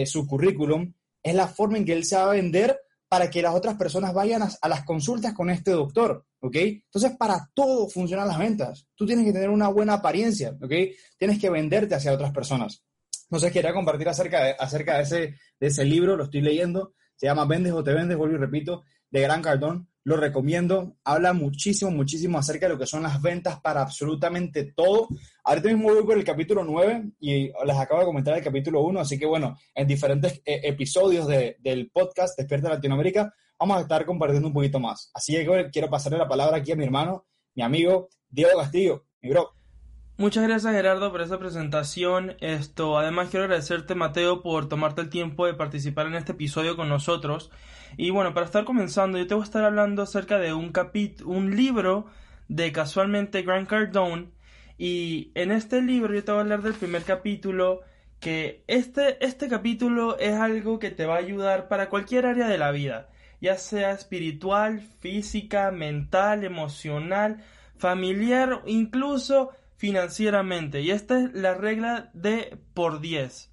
su 0.06 0.28
currículum, 0.28 0.94
es 1.24 1.34
la 1.34 1.48
forma 1.48 1.78
en 1.78 1.86
que 1.86 1.94
él 1.94 2.04
se 2.04 2.18
va 2.18 2.24
a 2.24 2.34
vender 2.34 2.78
para 3.08 3.30
que 3.30 3.42
las 3.42 3.56
otras 3.56 3.78
personas 3.78 4.14
vayan 4.14 4.44
a, 4.44 4.50
a, 4.62 4.68
las 4.68 4.84
consultas 4.84 5.34
con 5.34 5.50
este 5.50 5.72
doctor, 5.72 6.26
¿ok? 6.42 6.56
Entonces, 6.58 7.16
para 7.18 7.50
todo 7.54 7.88
funcionan 7.88 8.28
las 8.28 8.38
ventas. 8.38 8.86
Tú 8.96 9.06
tienes 9.06 9.24
que 9.24 9.32
tener 9.32 9.50
una 9.50 9.70
buena 9.70 9.94
apariencia, 9.94 10.58
¿ok? 10.62 10.74
Tienes 11.18 11.40
que 11.40 11.50
venderte 11.50 11.96
hacia 11.96 12.12
otras 12.12 12.34
personas. 12.34 12.84
Entonces, 13.24 13.54
quería 13.54 13.74
compartir 13.74 14.10
acerca 14.10 14.44
de, 14.44 14.56
acerca 14.60 14.98
de, 14.98 15.04
ese, 15.04 15.36
de 15.58 15.68
ese 15.68 15.86
libro, 15.86 16.18
lo 16.18 16.26
estoy 16.26 16.42
leyendo, 16.42 16.96
se 17.20 17.26
llama 17.26 17.44
Vendes 17.44 17.74
o 17.74 17.84
te 17.84 17.94
vendes, 17.94 18.18
vuelvo 18.18 18.36
y 18.36 18.40
repito, 18.40 18.84
de 19.12 19.22
Gran 19.22 19.42
Cardón. 19.42 19.90
Lo 20.06 20.16
recomiendo. 20.16 20.96
Habla 21.04 21.34
muchísimo, 21.34 21.92
muchísimo 21.92 22.38
acerca 22.40 22.66
de 22.66 22.74
lo 22.74 22.80
que 22.80 22.86
son 22.86 23.04
las 23.04 23.22
ventas 23.22 23.60
para 23.60 23.82
absolutamente 23.82 24.72
todo. 24.72 25.10
Ahorita 25.44 25.68
mismo 25.68 25.90
voy 25.90 26.04
por 26.04 26.18
el 26.18 26.24
capítulo 26.24 26.64
9 26.64 27.12
y 27.20 27.52
les 27.66 27.78
acabo 27.78 28.00
de 28.00 28.06
comentar 28.06 28.38
el 28.38 28.44
capítulo 28.44 28.82
1, 28.82 29.02
así 29.02 29.20
que 29.20 29.26
bueno, 29.26 29.58
en 29.76 29.86
diferentes 29.86 30.42
eh, 30.46 30.62
episodios 30.64 31.28
del 31.28 31.92
podcast 31.92 32.38
Despierta 32.38 32.70
Latinoamérica 32.70 33.34
vamos 33.60 33.78
a 33.78 33.82
estar 33.82 34.06
compartiendo 34.06 34.48
un 34.48 34.54
poquito 34.54 34.80
más. 34.80 35.12
Así 35.14 35.34
que 35.34 35.70
quiero 35.72 35.90
pasarle 35.90 36.18
la 36.18 36.30
palabra 36.30 36.58
aquí 36.58 36.72
a 36.72 36.78
mi 36.78 36.86
hermano, 36.86 37.26
mi 37.54 37.64
amigo 37.64 38.08
Diego 38.30 38.58
Castillo, 38.58 39.06
mi 39.22 39.30
bro. 39.30 39.59
Muchas 40.20 40.44
gracias 40.44 40.74
Gerardo 40.74 41.14
por 41.14 41.22
esa 41.22 41.40
presentación. 41.40 42.36
Esto, 42.42 42.98
además 43.00 43.30
quiero 43.30 43.46
agradecerte 43.46 43.96
Mateo 43.96 44.42
por 44.42 44.68
tomarte 44.68 45.00
el 45.00 45.10
tiempo 45.10 45.46
de 45.46 45.54
participar 45.54 46.08
en 46.08 46.16
este 46.16 46.34
episodio 46.34 46.76
con 46.76 46.90
nosotros. 46.90 47.52
Y 47.96 48.10
bueno, 48.10 48.34
para 48.34 48.46
estar 48.46 48.66
comenzando, 48.66 49.18
yo 49.18 49.26
te 49.28 49.34
voy 49.34 49.44
a 49.44 49.46
estar 49.46 49.64
hablando 49.64 50.02
acerca 50.02 50.38
de 50.38 50.54
un 50.54 50.74
capítulo, 50.74 51.30
un 51.30 51.56
libro 51.56 52.08
de 52.50 52.74
casualmente 52.74 53.44
Grant 53.44 53.70
Cardone. 53.70 54.28
Y 54.78 55.32
en 55.36 55.54
este 55.54 55.82
libro 55.82 56.14
yo 56.14 56.22
te 56.22 56.34
voy 56.34 56.40
a 56.40 56.42
hablar 56.42 56.64
del 56.64 56.74
primer 56.74 57.04
capítulo, 57.04 57.80
que 58.20 58.66
este, 58.68 59.26
este 59.26 59.48
capítulo 59.48 60.20
es 60.20 60.34
algo 60.34 60.80
que 60.80 60.92
te 60.92 61.06
va 61.06 61.16
a 61.16 61.20
ayudar 61.20 61.70
para 61.70 61.88
cualquier 61.88 62.26
área 62.26 62.50
de 62.50 62.58
la 62.58 62.72
vida, 62.72 63.08
ya 63.40 63.56
sea 63.56 63.92
espiritual, 63.92 64.82
física, 65.00 65.72
mental, 65.72 66.44
emocional, 66.44 67.42
familiar, 67.78 68.64
incluso 68.66 69.52
financieramente. 69.80 70.82
Y 70.82 70.92
esta 70.92 71.18
es 71.22 71.34
la 71.34 71.54
regla 71.54 72.10
de 72.14 72.60
por 72.74 73.00
10. 73.00 73.50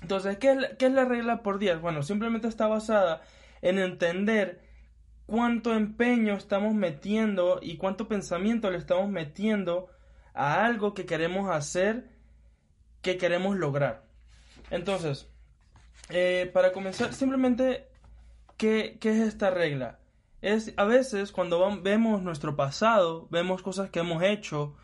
Entonces, 0.00 0.38
¿qué 0.38 0.56
es, 0.78 0.92
la 0.92 1.04
regla 1.04 1.42
por 1.42 1.58
10? 1.58 1.82
Bueno, 1.82 2.02
simplemente 2.02 2.48
está 2.48 2.66
basada 2.68 3.20
en 3.60 3.78
entender 3.78 4.62
cuánto 5.26 5.74
empeño 5.74 6.32
estamos 6.32 6.72
metiendo 6.72 7.60
y 7.60 7.76
cuánto 7.76 8.08
pensamiento 8.08 8.70
le 8.70 8.78
estamos 8.78 9.10
metiendo 9.10 9.88
a 10.32 10.64
algo 10.64 10.94
que 10.94 11.04
queremos 11.04 11.50
hacer, 11.50 12.08
que 13.02 13.18
queremos 13.18 13.54
lograr. 13.54 14.06
Entonces, 14.70 15.28
eh, 16.08 16.50
para 16.54 16.72
comenzar, 16.72 17.12
simplemente, 17.12 17.88
¿qué, 18.56 18.96
¿qué, 18.98 19.10
es 19.10 19.28
esta 19.28 19.50
regla? 19.50 19.98
Es 20.40 20.72
a 20.78 20.84
veces 20.84 21.30
cuando 21.30 21.82
vemos 21.82 22.22
nuestro 22.22 22.56
pasado, 22.56 23.28
vemos 23.30 23.60
cosas 23.60 23.90
que 23.90 24.00
hemos 24.00 24.22
hecho, 24.22 24.74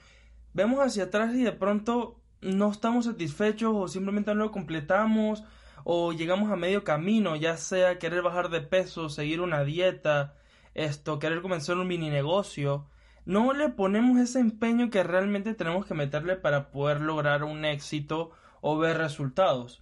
vemos 0.58 0.80
hacia 0.80 1.04
atrás 1.04 1.32
y 1.36 1.44
de 1.44 1.52
pronto 1.52 2.18
no 2.40 2.72
estamos 2.72 3.04
satisfechos 3.04 3.72
o 3.72 3.86
simplemente 3.86 4.34
no 4.34 4.46
lo 4.46 4.50
completamos 4.50 5.44
o 5.84 6.12
llegamos 6.12 6.50
a 6.50 6.56
medio 6.56 6.82
camino, 6.82 7.36
ya 7.36 7.56
sea 7.56 8.00
querer 8.00 8.22
bajar 8.22 8.50
de 8.50 8.60
peso, 8.60 9.08
seguir 9.08 9.40
una 9.40 9.62
dieta, 9.62 10.34
esto, 10.74 11.20
querer 11.20 11.42
comenzar 11.42 11.76
un 11.76 11.86
mini 11.86 12.10
negocio, 12.10 12.86
no 13.24 13.52
le 13.52 13.68
ponemos 13.68 14.18
ese 14.18 14.40
empeño 14.40 14.90
que 14.90 15.04
realmente 15.04 15.54
tenemos 15.54 15.86
que 15.86 15.94
meterle 15.94 16.34
para 16.34 16.72
poder 16.72 17.02
lograr 17.02 17.44
un 17.44 17.64
éxito 17.64 18.32
o 18.60 18.76
ver 18.78 18.98
resultados. 18.98 19.80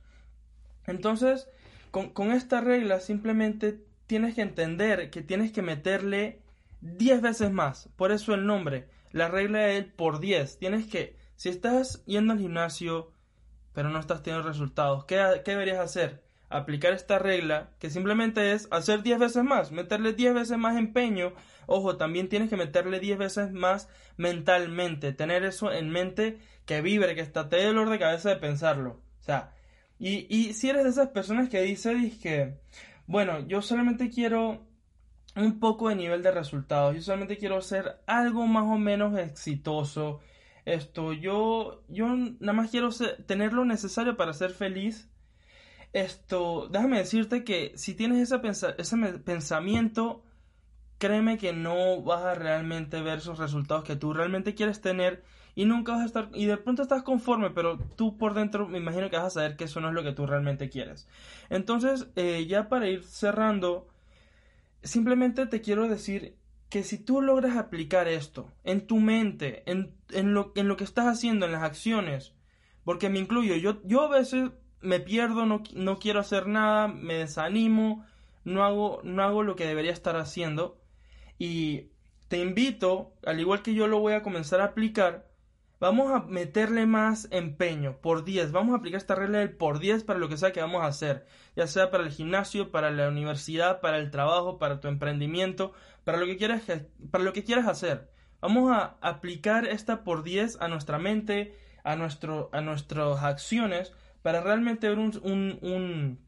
Entonces, 0.87 1.49
con, 1.91 2.11
con 2.11 2.33
esta 2.33 2.61
regla 2.61 3.01
simplemente 3.01 3.81
tienes 4.07 4.35
que 4.35 4.43
entender 4.43 5.09
que 5.09 5.23
tienes 5.23 5.53
que 5.53 5.63
meterle 5.63 6.43
10 6.83 7.23
veces 7.23 7.51
más, 7.51 7.89
por 7.97 8.13
eso 8.13 8.35
el 8.35 8.45
nombre, 8.45 8.89
la 9.13 9.29
regla 9.29 9.69
es 9.71 9.85
por 9.85 10.21
10. 10.21 10.59
Tienes 10.59 10.87
que, 10.87 11.17
si 11.37 11.49
estás 11.49 12.05
yendo 12.07 12.33
al 12.33 12.39
gimnasio, 12.39 13.13
pero 13.73 13.91
no 13.91 13.99
estás 13.99 14.23
teniendo 14.23 14.49
resultados, 14.49 15.05
¿qué, 15.05 15.17
deberías 15.45 15.79
hacer? 15.79 16.25
Aplicar 16.49 16.93
esta 16.93 17.19
regla, 17.19 17.71
que 17.79 17.91
simplemente 17.91 18.53
es 18.53 18.69
hacer 18.71 19.03
10 19.03 19.19
veces 19.19 19.45
más, 19.45 19.73
meterle 19.73 20.13
10 20.13 20.35
veces 20.35 20.59
más 20.59 20.77
empeño. 20.77 21.35
Ojo, 21.67 21.97
también 21.97 22.29
tienes 22.29 22.49
que 22.49 22.57
meterle 22.57 23.01
10 23.01 23.19
veces 23.19 23.53
más 23.53 23.89
mentalmente, 24.17 25.13
tener 25.13 25.45
eso 25.45 25.73
en 25.73 25.91
mente 25.91 26.39
que 26.65 26.81
vibre, 26.81 27.15
que 27.15 27.21
está 27.21 27.49
te 27.49 27.63
dolor 27.65 27.91
de 27.91 27.99
cabeza 27.99 28.31
de 28.31 28.37
pensarlo. 28.37 29.01
sea, 29.21 29.53
y, 29.99 30.27
y 30.35 30.53
si 30.55 30.69
eres 30.69 30.85
de 30.85 30.91
esas 30.91 31.09
personas 31.09 31.49
que 31.49 31.63
dice, 31.63 32.13
que, 32.23 32.59
bueno, 33.07 33.47
yo 33.47 33.63
solamente 33.63 34.11
quiero 34.11 34.66
un 35.37 35.61
poco 35.61 35.89
de 35.89 35.97
nivel 35.97 36.23
de 36.23 36.31
resultados, 36.31 36.95
yo 36.95 37.03
solamente 37.03 37.37
quiero 37.37 37.61
ser 37.61 38.01
algo 38.07 38.47
más 38.47 38.65
o 38.65 38.79
menos 38.79 39.19
exitoso, 39.19 40.21
esto, 40.67 41.13
yo, 41.13 41.85
yo 41.89 42.09
nada 42.09 42.53
más 42.53 42.71
quiero 42.73 42.91
tener 43.27 43.53
lo 43.53 43.65
necesario 43.65 44.17
para 44.17 44.33
ser 44.33 44.51
feliz. 44.51 45.09
Esto, 45.93 46.69
déjame 46.69 46.99
decirte 46.99 47.45
que 47.45 47.73
si 47.77 47.95
tienes 47.95 48.31
ese, 48.31 48.41
ese 48.77 48.97
pensamiento, 49.21 50.25
créeme 50.99 51.39
que 51.39 51.53
no 51.53 52.03
vas 52.03 52.25
a 52.25 52.35
realmente 52.35 53.01
ver 53.01 53.19
esos 53.19 53.39
resultados 53.39 53.85
que 53.85 53.95
tú 53.95 54.13
realmente 54.13 54.57
quieres 54.57 54.81
tener 54.81 55.23
y 55.55 55.67
nunca 55.67 55.93
vas 55.93 56.03
a 56.03 56.07
estar, 56.07 56.31
y 56.35 56.47
de 56.47 56.57
pronto 56.57 56.83
estás 56.83 57.05
conforme, 57.05 57.51
pero 57.51 57.79
tú 57.79 58.19
por 58.19 58.35
dentro 58.35 58.67
me 58.67 58.79
imagino 58.79 59.09
que 59.09 59.17
vas 59.17 59.27
a 59.27 59.31
saber 59.31 59.57
que 59.57 59.65
eso 59.65 59.81
no 59.81 59.89
es 59.89 59.95
lo 59.95 60.03
que 60.03 60.13
tú 60.13 60.27
realmente 60.27 60.69
quieres. 60.69 61.09
Entonces, 61.49 62.09
eh, 62.17 62.45
ya 62.47 62.69
para 62.69 62.89
ir 62.89 63.05
cerrando, 63.05 63.87
simplemente 64.87 65.47
te 65.47 65.61
quiero 65.61 65.89
decir 65.89 66.37
que 66.69 66.83
si 66.83 66.99
tú 66.99 67.23
logras 67.23 67.57
aplicar 67.57 68.09
esto 68.09 68.53
en 68.65 68.87
tu 68.87 68.99
mente, 68.99 69.63
en, 69.71 69.95
en, 70.11 70.35
lo, 70.35 70.53
en 70.57 70.69
lo 70.69 70.77
que 70.77 70.85
estás 70.85 71.07
haciendo, 71.07 71.47
en 71.47 71.53
las 71.53 71.63
acciones, 71.63 72.35
porque 72.85 73.09
me 73.09 73.19
incluyo, 73.19 73.57
yo, 73.57 73.81
yo 73.85 74.03
a 74.03 74.09
veces 74.09 74.51
me 74.81 75.01
pierdo, 75.01 75.47
no, 75.47 75.63
no 75.75 75.99
quiero 75.99 76.21
hacer 76.21 76.47
nada, 76.47 76.89
me 76.89 77.15
desanimo, 77.15 78.05
no 78.45 78.65
hago, 78.65 79.01
no 79.05 79.23
hago 79.23 79.43
lo 79.43 79.57
que 79.57 79.67
debería 79.67 79.93
estar 79.93 80.17
haciendo, 80.17 80.81
y 81.39 81.91
te 82.29 82.39
invito, 82.39 83.13
al 83.25 83.41
igual 83.41 83.63
que 83.63 83.75
yo 83.75 83.87
lo 83.87 84.01
voy 84.01 84.15
a 84.15 84.23
comenzar 84.23 84.61
a 84.61 84.67
aplicar, 84.67 85.29
vamos 85.79 86.13
a 86.13 86.21
meterle 86.21 86.87
más 86.87 87.29
empeño 87.31 87.99
por 88.01 88.25
10. 88.25 88.53
Vamos 88.53 88.75
a 88.75 88.79
aplicar 88.79 88.99
esta 88.99 89.15
regla 89.15 89.39
del 89.39 89.51
por 89.51 89.79
10 89.79 90.05
para 90.05 90.19
lo 90.19 90.29
que 90.29 90.37
sea 90.37 90.53
que 90.53 90.61
vamos 90.61 90.83
a 90.83 90.87
hacer, 90.87 91.27
ya 91.55 91.67
sea 91.67 91.91
para 91.91 92.05
el 92.05 92.11
gimnasio, 92.11 92.71
para 92.71 92.91
la 92.91 93.09
universidad, 93.09 93.81
para 93.81 93.99
el 93.99 94.11
trabajo, 94.11 94.59
para 94.59 94.81
tu 94.81 94.89
emprendimiento, 94.89 95.73
para 96.05 96.19
lo 96.19 96.27
que 96.27 96.37
quieras, 96.37 96.63
para 97.11 97.25
lo 97.25 97.33
que 97.33 97.45
quieras 97.45 97.67
hacer. 97.67 98.11
Vamos 98.41 98.71
a 98.71 98.97
aplicar 99.01 99.67
esta 99.67 100.05
por 100.05 100.23
10 100.23 100.61
a 100.61 100.69
nuestra 100.69 100.99
mente, 100.99 101.57
a, 101.85 101.97
nuestro, 101.97 102.51
a 102.53 102.61
nuestras 102.61 103.23
acciones, 103.23 103.93
para 104.23 104.41
realmente 104.41 104.89
ver 104.89 104.99
un, 104.99 105.19
un, 105.23 106.19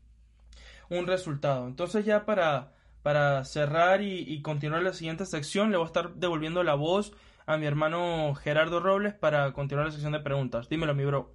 un, 0.88 1.06
resultado. 1.06 1.66
Entonces 1.66 2.04
ya 2.04 2.24
para, 2.24 2.72
para 3.02 3.44
cerrar 3.44 4.02
y, 4.02 4.20
y 4.20 4.40
continuar 4.40 4.82
la 4.82 4.92
siguiente 4.92 5.26
sección, 5.26 5.70
le 5.70 5.76
voy 5.76 5.84
a 5.84 5.88
estar 5.88 6.14
devolviendo 6.14 6.62
la 6.62 6.74
voz 6.74 7.12
a 7.48 7.56
mi 7.56 7.64
hermano 7.64 8.34
Gerardo 8.34 8.78
Robles 8.78 9.14
para 9.14 9.54
continuar 9.54 9.86
la 9.86 9.92
sección 9.92 10.12
de 10.12 10.20
preguntas. 10.20 10.68
Dímelo, 10.68 10.94
mi 10.94 11.06
bro. 11.06 11.34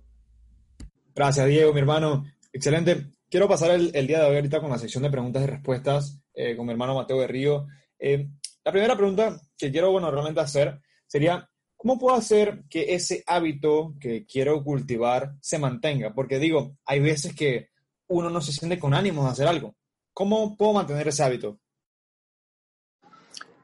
Gracias, 1.15 1.47
Diego, 1.47 1.73
mi 1.73 1.80
hermano. 1.80 2.23
Excelente. 2.52 3.08
Quiero 3.28 3.47
pasar 3.47 3.71
el, 3.71 3.91
día 4.08 4.19
de 4.19 4.30
hoy 4.30 4.36
ahorita 4.36 4.62
con 4.62 4.69
la 4.69 4.78
sección 4.78 5.02
de 5.02 5.10
preguntas 5.10 5.41
y 5.41 5.47
respuestas 5.47 6.21
eh, 6.36 6.56
con 6.56 6.67
mi 6.67 6.71
hermano 6.71 6.93
Mateo 6.93 7.19
de 7.19 7.26
Río. 7.26 7.65
Eh, 7.97 8.30
la 8.63 8.71
primera 8.71 8.95
pregunta 8.95 9.41
que 9.58 9.71
quiero, 9.71 9.91
bueno, 9.91 10.12
realmente 10.12 10.39
hacer 10.39 10.80
sería, 11.08 11.49
¿cómo 11.76 11.97
puedo 11.97 12.15
hacer 12.15 12.63
que 12.69 12.93
ese 12.93 13.23
hábito 13.26 13.95
que 13.99 14.23
quiero 14.28 14.63
cultivar 14.63 15.34
se 15.41 15.58
mantenga? 15.58 16.13
Porque 16.13 16.38
digo, 16.38 16.78
hay 16.86 16.99
veces 16.99 17.34
que 17.34 17.69
uno 18.06 18.30
no 18.30 18.39
se 18.39 18.52
siente 18.52 18.78
con 18.78 18.93
ánimo 18.93 19.23
de 19.23 19.32
hacer 19.32 19.47
algo. 19.47 19.76
¿Cómo 20.13 20.56
puedo 20.56 20.73
mantener 20.73 21.08
ese 21.08 21.23
hábito? 21.23 21.60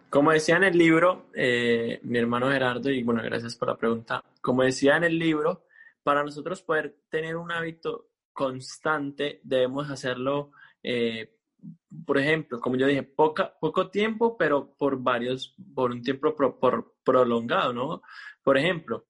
Como 0.09 0.31
decía 0.31 0.57
en 0.57 0.63
el 0.63 0.77
libro, 0.77 1.27
eh, 1.33 1.99
mi 2.03 2.17
hermano 2.17 2.49
Gerardo, 2.49 2.89
y 2.89 3.03
bueno, 3.03 3.21
gracias 3.23 3.55
por 3.55 3.67
la 3.67 3.77
pregunta, 3.77 4.23
como 4.41 4.63
decía 4.63 4.97
en 4.97 5.03
el 5.03 5.19
libro, 5.19 5.65
para 6.01 6.23
nosotros 6.23 6.63
poder 6.63 6.95
tener 7.09 7.35
un 7.35 7.51
hábito 7.51 8.09
constante, 8.33 9.39
debemos 9.43 9.89
hacerlo, 9.91 10.51
eh, 10.81 11.35
por 12.05 12.17
ejemplo, 12.17 12.59
como 12.59 12.75
yo 12.75 12.87
dije, 12.87 13.03
poca, 13.03 13.53
poco 13.59 13.89
tiempo, 13.91 14.35
pero 14.35 14.73
por 14.77 14.97
varios, 15.01 15.55
por 15.75 15.91
un 15.91 16.01
tiempo 16.01 16.35
por 16.35 16.95
prolongado, 17.03 17.73
¿no? 17.73 18.01
Por 18.41 18.57
ejemplo, 18.57 19.05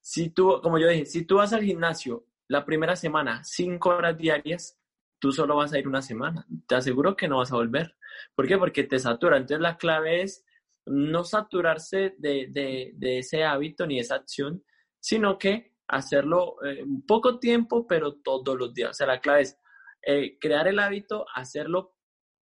si 0.00 0.30
tú, 0.30 0.60
como 0.60 0.78
yo 0.78 0.88
dije, 0.88 1.06
si 1.06 1.24
tú 1.24 1.36
vas 1.36 1.52
al 1.52 1.62
gimnasio 1.62 2.26
la 2.48 2.64
primera 2.64 2.96
semana, 2.96 3.44
cinco 3.44 3.90
horas 3.90 4.18
diarias, 4.18 4.76
tú 5.20 5.30
solo 5.30 5.54
vas 5.54 5.72
a 5.72 5.78
ir 5.78 5.86
una 5.86 6.02
semana. 6.02 6.44
Te 6.66 6.74
aseguro 6.74 7.16
que 7.16 7.28
no 7.28 7.38
vas 7.38 7.52
a 7.52 7.56
volver. 7.56 7.94
¿Por 8.34 8.46
qué? 8.46 8.58
Porque 8.58 8.84
te 8.84 8.98
satura. 8.98 9.36
Entonces 9.36 9.60
la 9.60 9.76
clave 9.76 10.22
es 10.22 10.44
no 10.86 11.24
saturarse 11.24 12.14
de, 12.18 12.94
ese 13.00 13.44
hábito 13.44 13.86
ni 13.86 13.98
esa 13.98 14.16
acción, 14.16 14.64
sino 15.00 15.38
que 15.38 15.72
hacerlo 15.88 16.56
eh, 16.64 16.82
un 16.82 17.04
poco 17.06 17.38
tiempo, 17.38 17.86
pero 17.86 18.14
todos 18.14 18.58
los 18.58 18.72
días. 18.72 18.90
O 18.90 18.94
sea, 18.94 19.06
la 19.06 19.20
clave 19.20 19.42
es 19.42 19.58
eh, 20.04 20.38
crear 20.40 20.66
el 20.68 20.78
hábito, 20.78 21.26
hacerlo 21.34 21.94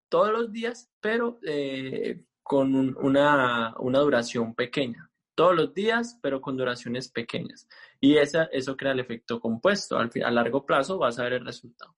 todos 0.09 0.31
los 0.31 0.51
días, 0.51 0.91
pero 0.99 1.39
eh, 1.45 2.23
con 2.43 2.75
una, 2.97 3.75
duración 3.77 4.55
pequeña. 4.55 5.09
Todos 5.35 5.55
los 5.55 5.73
días, 5.73 6.19
pero 6.21 6.41
con 6.41 6.57
duraciones 6.57 7.09
pequeñas. 7.09 7.67
Y 8.01 8.17
esa, 8.17 8.45
eso 8.45 8.75
crea 8.75 8.91
el 8.91 8.99
efecto 8.99 9.39
compuesto. 9.39 9.97
Al, 9.97 10.09
a 10.23 10.31
largo 10.31 10.65
plazo 10.65 10.97
vas 10.97 11.19
a 11.19 11.23
ver 11.23 11.33
el 11.33 11.45
resultado. 11.45 11.95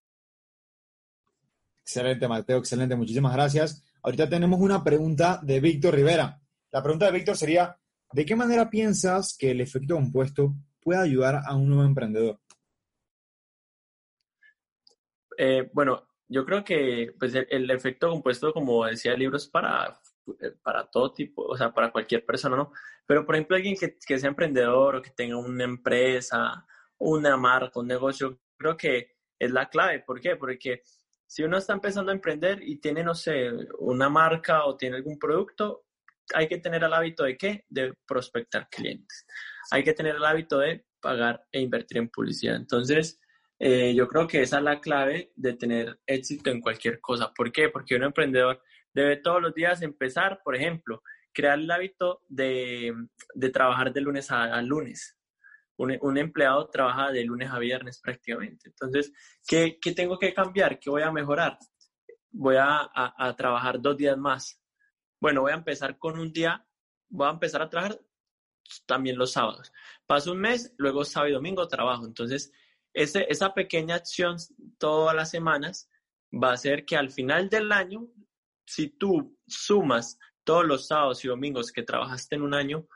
Excelente, 1.84 2.28
Mateo, 2.28 2.58
excelente. 2.58 2.96
Muchísimas 2.96 3.34
gracias. 3.34 3.84
Ahorita 4.04 4.30
tenemos 4.30 4.60
una 4.60 4.84
pregunta 4.84 5.40
de 5.44 5.60
Víctor 5.60 5.96
Rivera. 5.96 6.40
La 6.72 6.82
pregunta 6.82 7.06
de 7.06 7.12
Víctor 7.12 7.36
sería, 7.36 7.78
¿de 8.12 8.26
qué 8.26 8.36
manera 8.36 8.70
piensas 8.70 9.36
que 9.38 9.52
el 9.52 9.62
efecto 9.62 9.96
compuesto 9.96 10.54
puede 10.82 11.02
ayudar 11.02 11.42
a 11.46 11.56
un 11.56 11.68
nuevo 11.68 11.84
emprendedor? 11.84 12.40
Eh, 15.38 15.70
bueno, 15.74 16.08
yo 16.28 16.46
creo 16.46 16.64
que 16.64 17.14
pues, 17.20 17.36
el, 17.36 17.70
efecto 17.72 18.10
compuesto, 18.10 18.54
como 18.54 18.86
decía 18.86 19.14
el 19.14 19.20
libro, 19.20 19.38
es 19.38 19.48
para, 19.48 20.00
para 20.64 20.90
todo 20.90 21.12
tipo, 21.12 21.44
o 21.44 21.58
sea, 21.58 21.74
para 21.74 21.92
cualquier 21.92 22.26
persona, 22.26 22.56
¿no? 22.56 22.72
Pero, 23.06 23.26
por 23.26 23.36
ejemplo, 23.36 23.58
alguien 23.58 23.76
que, 23.76 23.98
que 23.98 24.18
sea 24.18 24.30
emprendedor 24.30 24.96
o 24.96 25.02
que 25.02 25.10
tenga 25.10 25.38
una 25.38 25.64
empresa, 25.64 26.66
una 26.98 27.36
marca, 27.38 27.80
un 27.80 27.88
negocio, 27.88 28.40
creo 28.56 28.78
que 28.78 29.16
es 29.38 29.52
la 29.52 29.68
clave. 29.68 30.00
¿Por 30.00 30.22
qué? 30.22 30.36
Porque 30.36 30.84
si 31.32 31.44
uno 31.44 31.58
está 31.58 31.72
empezando 31.72 32.12
a 32.12 32.14
emprender 32.14 32.62
y 32.62 32.82
tiene, 32.82 33.06
no 33.06 33.16
sé, 33.16 33.52
una 33.80 34.10
marca 34.10 34.66
o 34.66 34.76
tiene 34.76 34.98
algún 34.98 35.18
producto, 35.18 35.86
hay 36.34 36.46
que 36.50 36.58
tener 36.58 36.84
el 36.84 36.94
hábito 36.94 37.24
de 37.24 37.38
qué? 37.38 37.64
De 37.70 37.94
prospectar 38.06 38.68
clientes. 38.70 39.26
Hay 39.72 39.82
que 39.82 39.94
tener 39.94 40.18
el 40.18 40.26
hábito 40.26 40.60
de 40.60 40.84
pagar 41.00 41.42
e 41.50 41.62
invertir 41.62 42.00
en 42.00 42.10
publicidad. 42.10 42.58
Entonces, 42.58 43.18
eh, 43.60 43.94
yo 43.96 44.10
creo 44.10 44.28
que 44.28 44.42
esa 44.42 44.58
es 44.58 44.64
la 44.64 44.82
clave 44.82 45.32
de 45.38 45.54
tener 45.54 46.02
éxito 46.06 46.50
en 46.50 46.60
cualquier 46.60 47.00
cosa. 47.00 47.32
¿Por 47.34 47.50
qué? 47.54 47.70
Porque 47.70 47.96
un 47.96 48.04
emprendedor 48.04 48.62
debe 48.94 49.16
todos 49.16 49.42
los 49.42 49.54
días 49.54 49.82
empezar, 49.82 50.42
por 50.44 50.58
ejemplo, 50.58 51.02
crear 51.32 51.58
el 51.58 51.72
hábito 51.72 52.24
de, 52.28 52.94
trabajar 53.54 53.94
de 53.94 54.02
lunes 54.02 54.32
a 54.32 54.62
lunes 54.62 55.21
un, 55.82 56.18
empleado 56.18 56.70
trabaja 56.70 57.12
de 57.12 57.24
lunes 57.24 57.50
a 57.50 57.60
viernes 57.60 58.00
prácticamente. 58.00 58.70
Entonces, 58.70 59.12
¿qué, 59.48 59.78
tengo 59.96 60.20
que 60.20 60.34
cambiar? 60.34 60.80
¿Qué 60.80 60.90
voy 60.90 61.02
a 61.02 61.12
mejorar? 61.12 61.58
Voy 62.30 62.56
a, 62.60 62.90
trabajar 63.36 63.82
dos 63.82 63.98
días 63.98 64.18
más. 64.18 64.60
Bueno, 65.20 65.42
voy 65.42 65.52
a 65.52 65.56
empezar 65.56 65.98
con 65.98 66.20
un 66.20 66.32
día, 66.32 66.66
voy 67.10 67.28
a 67.28 67.32
empezar 67.32 67.62
a 67.62 67.70
trabajar 67.70 68.00
también 68.86 69.18
los 69.18 69.34
sábados. 69.34 69.72
Paso 70.06 70.32
un 70.32 70.40
mes, 70.40 70.74
luego 70.78 71.04
sábado 71.04 71.30
y 71.30 71.34
domingo 71.34 71.68
trabajo. 71.68 72.06
Entonces, 72.06 72.52
ese, 72.94 73.26
esa 73.30 73.54
pequeña 73.54 73.96
acción 73.96 74.38
todas 74.78 75.16
las 75.16 75.30
semanas 75.30 75.90
va 76.32 76.52
a 76.52 76.54
hacer 76.54 76.86
que 76.86 76.96
al 76.96 77.10
final 77.10 77.50
del 77.50 77.72
año, 77.72 78.08
si 78.66 78.88
tú 78.90 79.38
sumas 79.48 80.18
todos 80.44 80.66
los 80.66 80.88
sábados 80.88 81.24
y 81.24 81.28
domingos 81.28 81.72
que 81.72 81.84
trabajaste 81.84 82.36
en 82.36 82.44
un 82.44 82.54
año, 82.54 82.88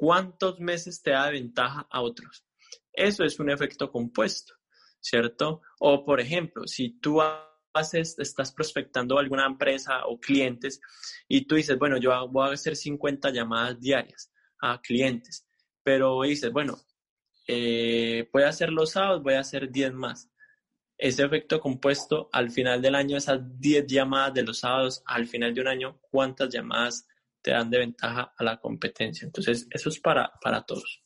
cuántos 0.00 0.58
meses 0.60 1.02
te 1.02 1.10
da 1.10 1.28
ventaja 1.28 1.86
a 1.90 2.00
otros. 2.00 2.46
Eso 2.90 3.22
es 3.22 3.38
un 3.38 3.50
efecto 3.50 3.92
compuesto, 3.92 4.54
¿cierto? 4.98 5.60
O, 5.78 6.06
por 6.06 6.22
ejemplo, 6.22 6.66
si 6.66 6.98
tú 7.00 7.20
haces, 7.74 8.18
estás 8.18 8.50
prospectando 8.50 9.18
alguna 9.18 9.44
empresa 9.44 10.06
o 10.06 10.18
clientes 10.18 10.80
y 11.28 11.44
tú 11.46 11.56
dices, 11.56 11.78
bueno, 11.78 11.98
yo 11.98 12.26
voy 12.28 12.48
a 12.48 12.54
hacer 12.54 12.76
50 12.76 13.30
llamadas 13.30 13.78
diarias 13.78 14.32
a 14.62 14.80
clientes, 14.80 15.46
pero 15.82 16.22
dices, 16.22 16.50
bueno, 16.50 16.78
eh, 17.46 18.26
voy 18.32 18.44
a 18.44 18.48
hacer 18.48 18.70
los 18.70 18.92
sábados, 18.92 19.22
voy 19.22 19.34
a 19.34 19.40
hacer 19.40 19.70
10 19.70 19.92
más. 19.92 20.30
Ese 20.96 21.24
efecto 21.24 21.60
compuesto 21.60 22.30
al 22.32 22.50
final 22.50 22.80
del 22.80 22.94
año, 22.94 23.18
esas 23.18 23.40
10 23.60 23.86
llamadas 23.86 24.32
de 24.32 24.44
los 24.44 24.60
sábados, 24.60 25.02
al 25.04 25.26
final 25.26 25.52
de 25.52 25.60
un 25.60 25.68
año, 25.68 26.00
¿cuántas 26.10 26.48
llamadas 26.48 27.06
te 27.42 27.50
dan 27.50 27.70
de 27.70 27.78
ventaja 27.78 28.32
a 28.36 28.44
la 28.44 28.58
competencia. 28.58 29.26
Entonces, 29.26 29.66
eso 29.70 29.88
es 29.88 30.00
para, 30.00 30.32
para 30.40 30.62
todos. 30.62 31.02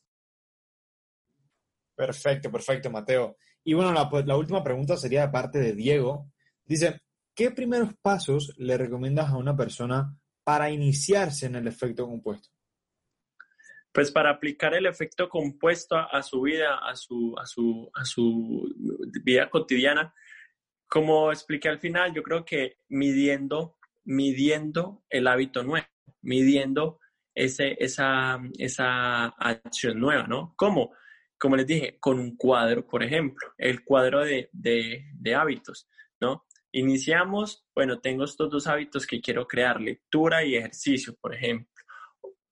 Perfecto, 1.94 2.51
perfecto, 2.51 2.90
Mateo. 2.90 3.37
Y 3.62 3.75
bueno, 3.75 3.92
la, 3.92 4.09
la 4.25 4.37
última 4.37 4.62
pregunta 4.62 4.97
sería 4.97 5.23
de 5.23 5.33
parte 5.33 5.59
de 5.59 5.75
Diego. 5.75 6.31
Dice, 6.64 7.03
¿qué 7.35 7.51
primeros 7.51 7.94
pasos 8.03 8.53
le 8.57 8.77
recomiendas 8.77 9.31
a 9.31 9.37
una 9.37 9.57
persona 9.57 10.16
para 10.42 10.70
iniciarse 10.70 11.47
en 11.47 11.57
el 11.57 11.68
efecto 11.68 12.07
compuesto? 12.07 12.55
pues 13.94 14.11
para 14.11 14.31
aplicar 14.31 14.75
el 14.75 14.87
efecto 14.87 15.29
compuesto 15.29 15.94
a, 15.97 16.20
su 16.20 16.40
vida, 16.40 16.81
a 16.83 16.97
su, 16.97 17.33
a, 17.38 17.47
su, 17.47 17.88
a 17.94 18.05
su 18.05 18.68
vida 19.23 19.49
cotidiana, 19.49 20.12
como 20.88 21.31
expliqué 21.31 21.68
al 21.68 21.79
final, 21.79 22.12
yo 22.12 22.25
creo 22.25 22.44
que 22.44 22.79
midiendo, 22.88 23.77
midiendo 24.03 25.05
el 25.09 25.29
hábito 25.29 25.62
nuevo, 25.62 25.87
midiendo 26.25 26.99
ese, 27.35 27.77
esa, 27.79 28.41
esa 28.59 29.27
acción 29.27 30.01
nueva, 30.01 30.27
¿no? 30.27 30.55
¿Cómo? 30.57 30.93
Como 31.39 31.57
les 31.57 31.67
dije, 31.67 31.99
con 32.01 32.19
un 32.19 32.37
cuadro, 32.37 32.87
por 32.87 33.03
ejemplo, 33.03 33.55
el 33.59 33.85
cuadro 33.85 34.25
de, 34.25 34.49
de, 34.53 35.05
de 35.15 35.35
hábitos, 35.35 35.89
¿no? 36.21 36.47
Iniciamos, 36.73 37.65
bueno, 37.75 38.01
tengo 38.01 38.25
estos 38.25 38.51
dos 38.51 38.67
hábitos 38.67 39.07
que 39.07 39.21
quiero 39.21 39.47
crear, 39.47 39.81
lectura 39.81 40.45
y 40.45 40.57
ejercicio, 40.57 41.15
por 41.21 41.35
ejemplo 41.35 41.75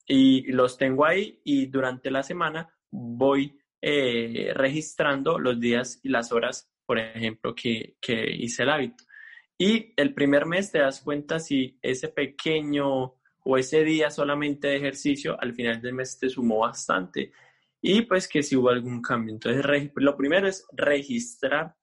y 0.06 0.50
los 0.52 0.76
tengo 0.76 1.04
ahí 1.04 1.40
y 1.44 1.66
durante 1.66 2.10
la 2.10 2.22
semana 2.22 2.68
voy 2.90 3.58
eh, 3.80 4.52
registrando 4.54 5.38
los 5.38 5.58
días 5.58 6.00
y 6.02 6.08
las 6.08 6.32
horas, 6.32 6.70
por 6.84 6.98
ejemplo, 6.98 7.54
que, 7.54 7.96
que, 8.00 8.30
hice 8.30 8.64
el 8.64 8.70
hábito. 8.70 9.04
Y 9.56 9.92
el 9.96 10.14
primer 10.14 10.46
mes 10.46 10.70
te 10.70 10.80
das 10.80 11.00
cuenta 11.00 11.38
si 11.38 11.78
ese 11.82 12.08
pequeño 12.08 13.14
o 13.44 13.56
ese 13.56 13.82
día 13.84 14.10
solamente 14.10 14.68
de 14.68 14.76
ejercicio 14.76 15.40
al 15.40 15.54
final 15.54 15.80
del 15.80 15.94
mes 15.94 16.18
te 16.18 16.28
sumó 16.28 16.58
bastante 16.60 17.32
y 17.80 18.02
pues 18.02 18.28
que 18.28 18.42
si 18.42 18.56
hubo 18.56 18.70
algún 18.70 19.02
cambio. 19.02 19.34
Entonces, 19.34 19.90
lo 19.96 20.16
primero 20.16 20.46
es 20.46 20.64
registrar 20.72 21.74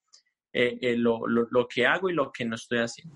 eh, 0.53 0.77
eh, 0.81 0.95
lo, 0.95 1.27
lo, 1.27 1.47
lo 1.51 1.67
que 1.67 1.85
hago 1.85 2.09
y 2.09 2.13
lo 2.13 2.31
que 2.31 2.45
no 2.45 2.55
estoy 2.55 2.79
haciendo. 2.79 3.15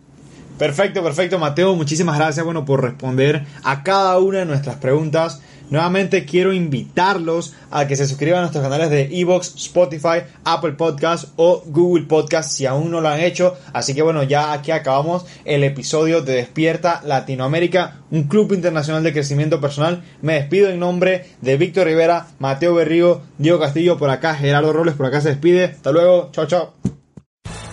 Perfecto, 0.59 1.01
perfecto, 1.01 1.39
Mateo. 1.39 1.75
Muchísimas 1.75 2.17
gracias, 2.17 2.45
bueno, 2.45 2.63
por 2.63 2.83
responder 2.83 3.43
a 3.63 3.81
cada 3.83 4.19
una 4.19 4.39
de 4.39 4.45
nuestras 4.45 4.75
preguntas. 4.75 5.41
Nuevamente 5.73 6.23
quiero 6.23 6.53
invitarlos 6.53 7.55
a 7.71 7.87
que 7.87 7.95
se 7.95 8.05
suscriban 8.05 8.37
a 8.37 8.41
nuestros 8.41 8.63
canales 8.63 8.91
de 8.91 9.09
Evox, 9.19 9.55
Spotify, 9.55 10.21
Apple 10.43 10.73
Podcast 10.73 11.29
o 11.35 11.63
Google 11.65 12.03
Podcast 12.03 12.51
si 12.51 12.67
aún 12.67 12.91
no 12.91 13.01
lo 13.01 13.09
han 13.09 13.19
hecho. 13.19 13.57
Así 13.73 13.95
que 13.95 14.03
bueno, 14.03 14.21
ya 14.21 14.53
aquí 14.53 14.69
acabamos 14.69 15.25
el 15.45 15.63
episodio 15.63 16.21
de 16.21 16.33
Despierta 16.33 17.01
Latinoamérica, 17.03 18.01
un 18.11 18.25
club 18.25 18.53
internacional 18.53 19.01
de 19.01 19.13
crecimiento 19.13 19.59
personal. 19.59 20.03
Me 20.21 20.35
despido 20.35 20.69
en 20.69 20.79
nombre 20.79 21.25
de 21.41 21.57
Víctor 21.57 21.87
Rivera, 21.87 22.27
Mateo 22.37 22.75
Berrío, 22.75 23.23
Diego 23.39 23.59
Castillo, 23.59 23.97
por 23.97 24.11
acá 24.11 24.35
Gerardo 24.35 24.73
Robles, 24.73 24.93
por 24.93 25.07
acá 25.07 25.21
se 25.21 25.29
despide. 25.29 25.63
Hasta 25.63 25.91
luego, 25.91 26.29
chao, 26.31 26.45
chao. 26.45 27.02